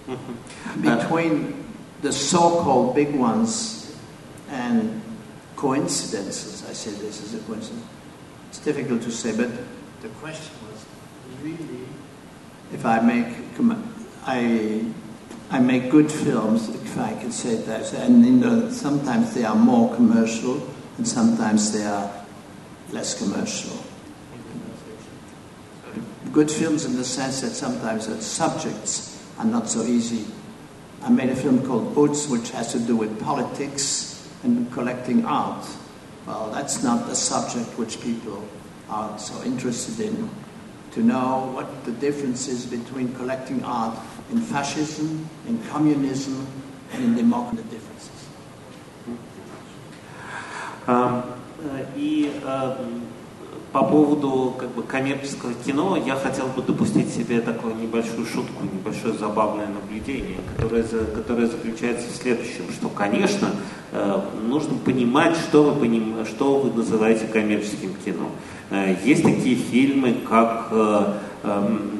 mm-hmm. 0.07 0.81
between 0.97 1.65
the 2.01 2.11
so-called 2.11 2.95
big 2.95 3.15
ones 3.15 3.95
and 4.49 5.01
coincidences, 5.55 6.67
I 6.67 6.73
say 6.73 6.91
this 6.91 7.21
is 7.21 7.35
a 7.35 7.39
coincidence. 7.45 7.85
It's 8.49 8.59
difficult 8.59 9.03
to 9.03 9.11
say, 9.11 9.35
but 9.35 9.49
the 10.01 10.09
question 10.19 10.55
was 10.69 10.85
really 11.43 11.85
if 12.73 12.85
I 12.85 12.99
make 12.99 13.27
I 14.25 14.85
I 15.51 15.59
make 15.59 15.91
good 15.91 16.11
films, 16.11 16.69
if 16.69 16.97
I 16.97 17.13
can 17.13 17.31
say 17.31 17.55
that, 17.55 17.93
and 17.93 18.25
you 18.25 18.31
know, 18.31 18.71
sometimes 18.71 19.33
they 19.35 19.45
are 19.45 19.55
more 19.55 19.93
commercial, 19.95 20.67
and 20.97 21.07
sometimes 21.07 21.71
they 21.71 21.85
are 21.85 22.11
less 22.91 23.17
commercial. 23.17 23.77
Good 26.35 26.51
films 26.51 26.83
in 26.83 26.97
the 26.97 27.05
sense 27.05 27.39
that 27.39 27.51
sometimes 27.51 28.07
the 28.07 28.21
subjects 28.21 29.23
are 29.39 29.45
not 29.45 29.69
so 29.69 29.83
easy. 29.83 30.25
I 31.01 31.07
made 31.07 31.29
a 31.29 31.35
film 31.35 31.65
called 31.65 31.95
Boots, 31.95 32.27
which 32.27 32.51
has 32.51 32.73
to 32.73 32.79
do 32.79 32.97
with 32.97 33.23
politics 33.23 34.29
and 34.43 34.69
collecting 34.73 35.23
art. 35.23 35.65
Well, 36.27 36.51
that's 36.51 36.83
not 36.83 37.07
the 37.07 37.15
subject 37.15 37.79
which 37.79 38.01
people 38.01 38.45
are 38.89 39.17
so 39.17 39.41
interested 39.43 39.97
in. 40.01 40.29
To 40.91 41.03
know 41.03 41.53
what 41.53 41.85
the 41.85 41.93
difference 41.93 42.49
is 42.49 42.65
between 42.65 43.15
collecting 43.15 43.63
art 43.63 43.97
in 44.29 44.41
fascism, 44.41 45.29
in 45.47 45.63
communism, 45.69 46.45
and 46.91 47.01
in 47.01 47.15
democracy, 47.15 47.63
the 47.63 47.69
differences. 47.69 48.27
Um, 50.85 51.23
и 51.95 52.29
по 53.75 53.83
поводу 53.83 54.53
как 54.57 54.69
бы, 54.69 54.83
коммерческого 54.83 55.53
кино 55.53 55.97
я 55.97 56.15
хотел 56.15 56.45
бы 56.47 56.61
допустить 56.61 57.13
себе 57.13 57.41
такую 57.41 57.75
небольшую 57.75 58.25
шутку, 58.25 58.63
небольшое 58.63 59.13
забавное 59.15 59.67
наблюдение, 59.67 60.37
которое, 60.55 60.83
которое 60.83 61.47
заключается 61.47 62.07
в 62.07 62.15
следующем, 62.15 62.71
что, 62.71 62.87
конечно, 62.87 63.49
э, 63.91 64.21
нужно 64.47 64.77
понимать, 64.77 65.35
что 65.35 65.63
вы, 65.63 65.77
поним, 65.77 66.25
что 66.25 66.59
вы 66.59 66.71
называете 66.71 67.27
коммерческим 67.27 67.93
кино. 68.05 68.29
Э, 68.69 68.95
есть 69.03 69.23
такие 69.23 69.57
фильмы, 69.57 70.19
как, 70.25 70.69
э, 70.71 71.13
эм, 71.43 71.91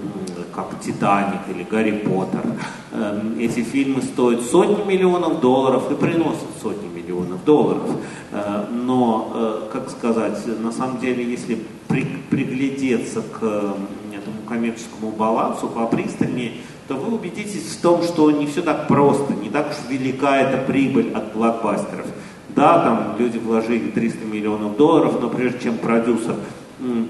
как 0.56 0.80
«Титаник» 0.80 1.42
или 1.50 1.64
«Гарри 1.64 1.92
Поттер». 1.92 2.44
Эм, 2.94 3.38
эти 3.40 3.62
фильмы 3.62 4.02
стоят 4.02 4.42
сотни 4.42 4.84
миллионов 4.84 5.42
долларов 5.42 5.92
и 5.92 5.96
приносят 5.96 6.48
сотни 6.62 6.88
миллионов 6.88 7.44
долларов. 7.44 7.90
Э, 8.32 8.66
но, 8.72 9.68
как 9.72 9.90
сказать, 9.90 10.40
на 10.60 10.72
самом 10.72 11.00
деле, 11.00 11.24
если 11.24 11.60
приглядеться 12.30 13.22
к 13.22 13.76
этому 14.26 14.42
коммерческому 14.48 15.12
балансу 15.12 15.68
попристальнее, 15.68 16.54
то 16.88 16.96
вы 16.96 17.16
убедитесь 17.16 17.76
в 17.76 17.82
том, 17.82 18.04
что 18.04 18.32
не 18.32 18.48
все 18.48 18.62
так 18.62 18.88
просто, 18.88 19.34
не 19.34 19.50
так 19.50 19.72
уж 19.72 19.90
велика 19.90 20.38
эта 20.38 20.58
прибыль 20.66 21.12
от 21.14 21.34
блокбастеров. 21.34 22.08
Да, 22.50 22.80
там 22.80 23.16
люди 23.20 23.38
вложили 23.38 23.90
300 23.90 24.26
миллионов 24.26 24.78
долларов, 24.78 25.20
но 25.22 25.30
прежде 25.30 25.60
чем 25.64 25.78
продюсер 25.78 26.36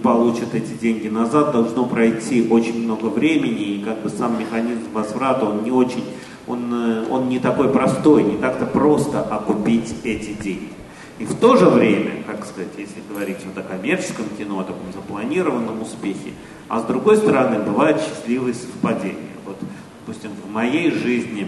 получит 0.04 0.54
эти 0.54 0.74
деньги 0.74 1.08
назад, 1.08 1.52
должно 1.52 1.86
пройти 1.86 2.48
очень 2.50 2.84
много 2.84 3.06
времени, 3.06 3.76
и 3.76 3.84
как 3.84 4.02
бы 4.02 4.10
сам 4.10 4.40
механизм 4.40 4.92
возврата, 4.94 5.46
он 5.46 5.64
не 5.64 5.72
очень, 5.72 6.04
он, 6.48 6.72
э, 6.72 7.06
он 7.10 7.30
не 7.30 7.40
такой 7.40 7.70
простой, 7.70 8.24
не 8.24 8.38
так-то 8.38 8.66
просто 8.66 9.22
окупить 9.22 9.96
эти 10.04 10.34
деньги. 10.34 10.70
И 11.18 11.26
в 11.26 11.34
то 11.36 11.56
же 11.56 11.66
время, 11.66 12.24
как 12.28 12.46
сказать, 12.46 12.72
если 12.78 13.02
говорить 13.10 13.38
вот 13.46 13.58
о 13.58 13.68
коммерческом 13.68 14.26
кино, 14.38 14.60
о 14.60 14.64
таком 14.64 14.92
запланированном 14.94 15.82
успехе, 15.82 16.34
а 16.68 16.82
с 16.82 16.84
другой 16.84 17.18
стороны, 17.18 17.60
бывают 17.64 18.02
счастливые 18.02 18.54
совпадения. 18.54 19.16
Вот, 19.46 19.58
допустим, 20.02 20.32
в 20.46 20.52
моей 20.52 20.92
жизни 20.92 21.48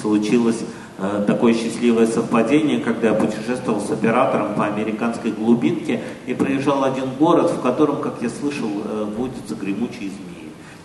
случилось 0.00 0.62
такое 1.26 1.52
счастливое 1.52 2.06
совпадение, 2.06 2.80
когда 2.80 3.08
я 3.08 3.14
путешествовал 3.14 3.80
с 3.80 3.90
оператором 3.90 4.54
по 4.54 4.64
американской 4.64 5.30
глубинке 5.30 6.02
и 6.26 6.34
проезжал 6.34 6.84
один 6.84 7.10
город, 7.18 7.50
в 7.50 7.60
котором, 7.60 8.00
как 8.00 8.14
я 8.22 8.30
слышал, 8.30 8.70
э, 8.84 9.06
водятся 9.16 9.54
гремучие 9.54 10.10
змеи. 10.10 10.36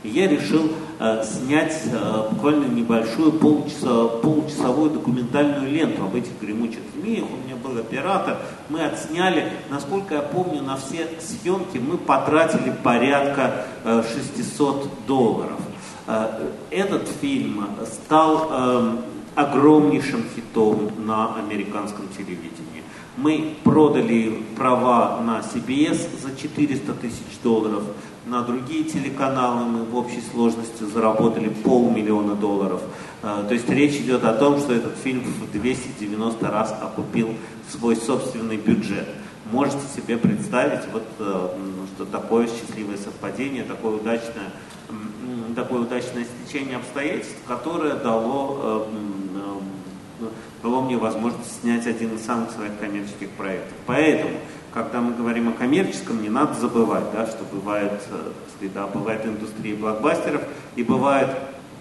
И 0.03 0.09
я 0.09 0.27
решил 0.27 0.71
э, 0.99 1.23
снять 1.23 1.79
э, 1.85 2.29
буквально 2.31 2.65
небольшую 2.65 3.33
полчаса, 3.33 4.07
получасовую 4.07 4.89
документальную 4.89 5.71
ленту 5.71 6.03
об 6.03 6.15
этих 6.15 6.31
гремучих 6.41 6.79
змеях. 6.95 7.25
У 7.25 7.47
меня 7.47 7.55
был 7.55 7.77
оператор, 7.77 8.37
мы 8.69 8.83
отсняли, 8.83 9.51
насколько 9.69 10.15
я 10.15 10.21
помню, 10.21 10.63
на 10.63 10.75
все 10.77 11.07
съемки 11.19 11.77
мы 11.77 11.99
потратили 11.99 12.73
порядка 12.83 13.65
э, 13.83 14.03
600 14.35 14.89
долларов. 15.05 15.59
Э, 16.07 16.49
этот 16.71 17.07
фильм 17.21 17.67
стал 17.85 18.49
эм, 18.51 18.99
огромнейшим 19.35 20.23
хитом 20.35 20.91
на 21.05 21.35
американском 21.35 22.07
телевидении. 22.09 22.83
Мы 23.17 23.55
продали 23.63 24.43
права 24.57 25.21
на 25.21 25.39
CBS 25.39 26.21
за 26.21 26.35
400 26.35 26.93
тысяч 26.93 27.39
долларов, 27.43 27.83
на 28.25 28.43
другие 28.43 28.83
телеканалы 28.83 29.65
мы 29.65 29.83
в 29.83 29.95
общей 29.95 30.21
сложности 30.31 30.83
заработали 30.83 31.49
полмиллиона 31.49 32.35
долларов. 32.35 32.81
Э, 33.23 33.43
то 33.47 33.53
есть 33.53 33.67
речь 33.67 33.95
идет 33.95 34.23
о 34.23 34.33
том, 34.33 34.59
что 34.59 34.73
этот 34.73 34.95
фильм 34.95 35.21
в 35.21 35.51
290 35.51 36.47
раз 36.47 36.71
окупил 36.79 37.29
свой 37.69 37.95
собственный 37.95 38.57
бюджет. 38.57 39.07
Можете 39.51 39.81
себе 39.95 40.17
представить, 40.17 40.81
вот, 40.93 41.03
э, 41.17 41.47
что 41.95 42.05
такое 42.05 42.47
счастливое 42.47 42.97
совпадение, 42.97 43.63
такое 43.63 43.95
удачное 43.95 44.51
такое 45.55 45.81
удачное 45.81 46.25
стечение 46.25 46.77
обстоятельств, 46.77 47.35
которое 47.47 47.95
дало, 47.95 48.87
э, 50.21 50.29
дало 50.63 50.81
мне 50.81 50.97
возможность 50.97 51.61
снять 51.61 51.85
один 51.87 52.15
из 52.15 52.25
самых 52.25 52.51
своих 52.51 52.77
коммерческих 52.79 53.29
проектов. 53.31 53.73
Поэтому, 53.85 54.37
когда 54.73 55.01
мы 55.01 55.13
говорим 55.13 55.49
о 55.49 55.51
коммерческом, 55.53 56.21
не 56.21 56.29
надо 56.29 56.53
забывать, 56.53 57.11
да, 57.13 57.25
что 57.27 57.43
бывает, 57.51 58.01
э, 58.09 58.67
да, 58.73 58.87
бывает 58.87 59.25
индустрия 59.25 59.75
блокбастеров 59.75 60.43
и 60.75 60.83
бывают 60.83 61.31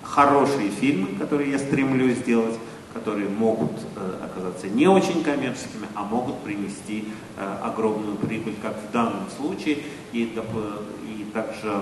хорошие 0.03 0.71
фильмы, 0.71 1.19
которые 1.19 1.53
я 1.53 1.59
стремлюсь 1.59 2.19
сделать, 2.19 2.57
которые 2.93 3.29
могут 3.29 3.73
э, 3.97 4.25
оказаться 4.25 4.69
не 4.69 4.89
очень 4.89 5.23
коммерческими, 5.23 5.87
а 5.95 6.03
могут 6.03 6.41
принести 6.41 7.09
э, 7.37 7.57
огромную 7.63 8.17
прибыль, 8.17 8.57
как 8.61 8.77
в 8.77 8.93
данном 8.93 9.31
случае. 9.37 9.79
И, 10.13 10.23
и 10.23 11.25
также 11.33 11.73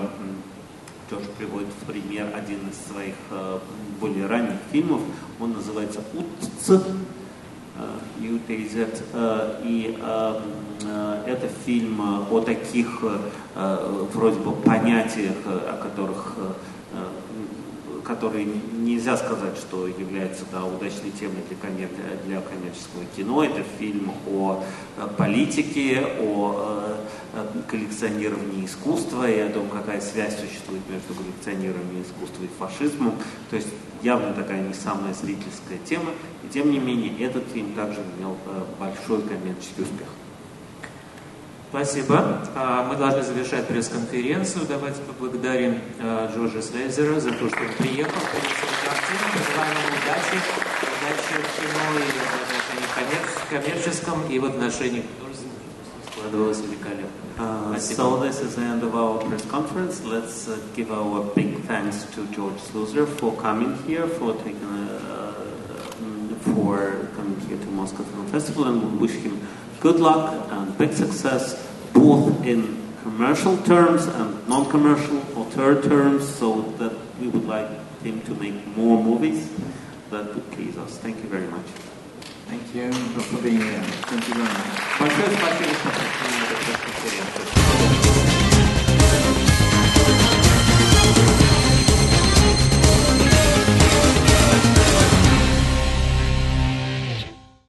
тоже 1.09 1.26
приводит 1.38 1.68
в 1.68 1.86
пример 1.86 2.28
один 2.34 2.59
из 2.68 2.92
своих 2.92 3.14
э, 3.30 3.59
более 4.00 4.26
ранних 4.26 4.59
фильмов. 4.70 5.00
Он 5.40 5.52
называется 5.52 6.00
«Утц», 6.14 6.70
UTZ, 8.20 9.02
э, 9.12 9.14
э, 9.14 9.61
и 9.64 9.98
это 11.26 11.48
фильм 11.64 12.00
о 12.00 12.40
таких 12.40 13.02
вроде 14.14 14.40
бы 14.40 14.52
понятиях, 14.52 15.36
о 15.46 15.76
которых 15.82 16.36
который 18.09 18.48
нельзя 18.72 19.18
сказать, 19.18 19.59
что 19.59 19.86
является 19.86 20.44
да, 20.50 20.64
удачной 20.64 21.11
темой 21.11 21.42
для, 21.46 21.59
коммер... 21.59 21.90
для 22.24 22.40
коммерческого 22.40 23.04
кино. 23.14 23.44
Это 23.44 23.62
фильм 23.78 24.12
о 24.26 24.64
э, 24.96 25.09
политике, 25.18 26.06
о 26.18 26.96
э, 27.34 27.44
коллекционировании 27.68 28.64
искусства 28.64 29.30
и 29.30 29.38
о 29.38 29.50
том, 29.50 29.68
какая 29.68 30.00
связь 30.00 30.40
существует 30.40 30.80
между 30.88 31.14
коллекционированием 31.14 32.02
искусства 32.02 32.44
и 32.44 32.48
фашизмом. 32.59 33.12
То 33.50 33.56
есть 33.56 33.68
явно 34.02 34.32
такая 34.32 34.66
не 34.66 34.72
самая 34.72 35.12
зрительская 35.12 35.78
тема. 35.84 36.12
И 36.44 36.48
тем 36.48 36.70
не 36.70 36.78
менее, 36.78 37.12
этот 37.26 37.44
фильм 37.52 37.74
также 37.74 38.00
имел 38.16 38.38
э, 38.46 38.64
большой 38.80 39.20
коммерческий 39.20 39.82
успех. 39.82 40.09
Спасибо. 41.70 42.40
А, 42.54 42.88
мы 42.88 42.96
должны 42.96 43.22
завершать 43.22 43.66
пресс-конференцию. 43.66 44.64
Давайте 44.66 45.02
поблагодарим 45.02 45.80
а, 46.00 46.32
Джорджа 46.34 46.62
Слейзера 46.62 47.20
за 47.20 47.30
то, 47.30 47.46
что 47.48 47.58
он 47.60 47.72
приехал, 47.76 48.20
принесел 48.32 48.72
картину. 48.84 49.24
Пожелаем 49.34 49.76
ему 49.76 49.96
удачи, 50.00 50.38
удачи 50.96 51.34
в 51.44 51.50
кино 51.60 51.84
и 51.98 52.08
в 52.08 52.40
отношении 52.40 53.48
коммерческом, 53.50 54.22
и 54.30 54.38
в 54.38 54.44
отношении 54.46 55.02
художественных. 55.18 55.58
Складывалось 56.10 56.60
великолепно. 56.60 57.08
Uh, 57.38 57.78
so 57.78 58.18
this 58.18 58.40
is 58.40 58.56
the 58.56 58.62
end 58.62 58.82
of 58.82 58.96
our 58.96 59.18
press 59.18 59.44
conference. 59.44 60.02
Let's 60.04 60.48
uh, 60.48 60.58
give 60.74 60.90
our 60.90 61.22
big 61.36 61.60
thanks 61.66 62.04
to 62.14 62.26
George 62.34 62.56
Sluzer 62.56 63.06
for 63.06 63.32
coming 63.36 63.76
here, 63.86 64.08
for 64.08 64.32
taking, 64.34 64.58
uh, 64.64 65.32
for 66.40 67.06
coming 67.14 67.38
here 67.46 67.58
to 67.58 67.66
Moscow 67.66 68.02
Film 68.02 68.26
Festival, 68.26 68.64
and 68.64 68.82
we 68.82 69.06
wish 69.06 69.16
him 69.22 69.38
good 69.81 70.01
luck 70.01 70.51
and 70.51 70.76
big 70.76 70.93
success 70.93 71.55
both 71.93 72.45
in 72.45 72.79
commercial 73.03 73.57
terms 73.59 74.07
and 74.07 74.49
non-commercial 74.49 75.22
auteur 75.39 75.81
terms 75.83 76.29
so 76.29 76.62
that 76.79 76.93
we 77.20 77.29
would 77.29 77.47
like 77.47 77.68
him 78.03 78.20
to 78.22 78.35
make 78.35 78.66
more 78.76 79.03
movies 79.03 79.49
that 80.11 80.35
would 80.35 80.51
please 80.53 80.76
us. 80.79 80.99
Thank 80.99 81.16
you 81.22 81.29
very 81.29 81.47
much. 81.47 81.66
Thank 82.47 82.74
you 82.74 82.93
for 82.93 83.43
being 83.43 83.61
here. 83.61 83.83
Thank 83.83 84.29
you 84.29 84.35
very 84.35 84.49
much. 87.89 87.97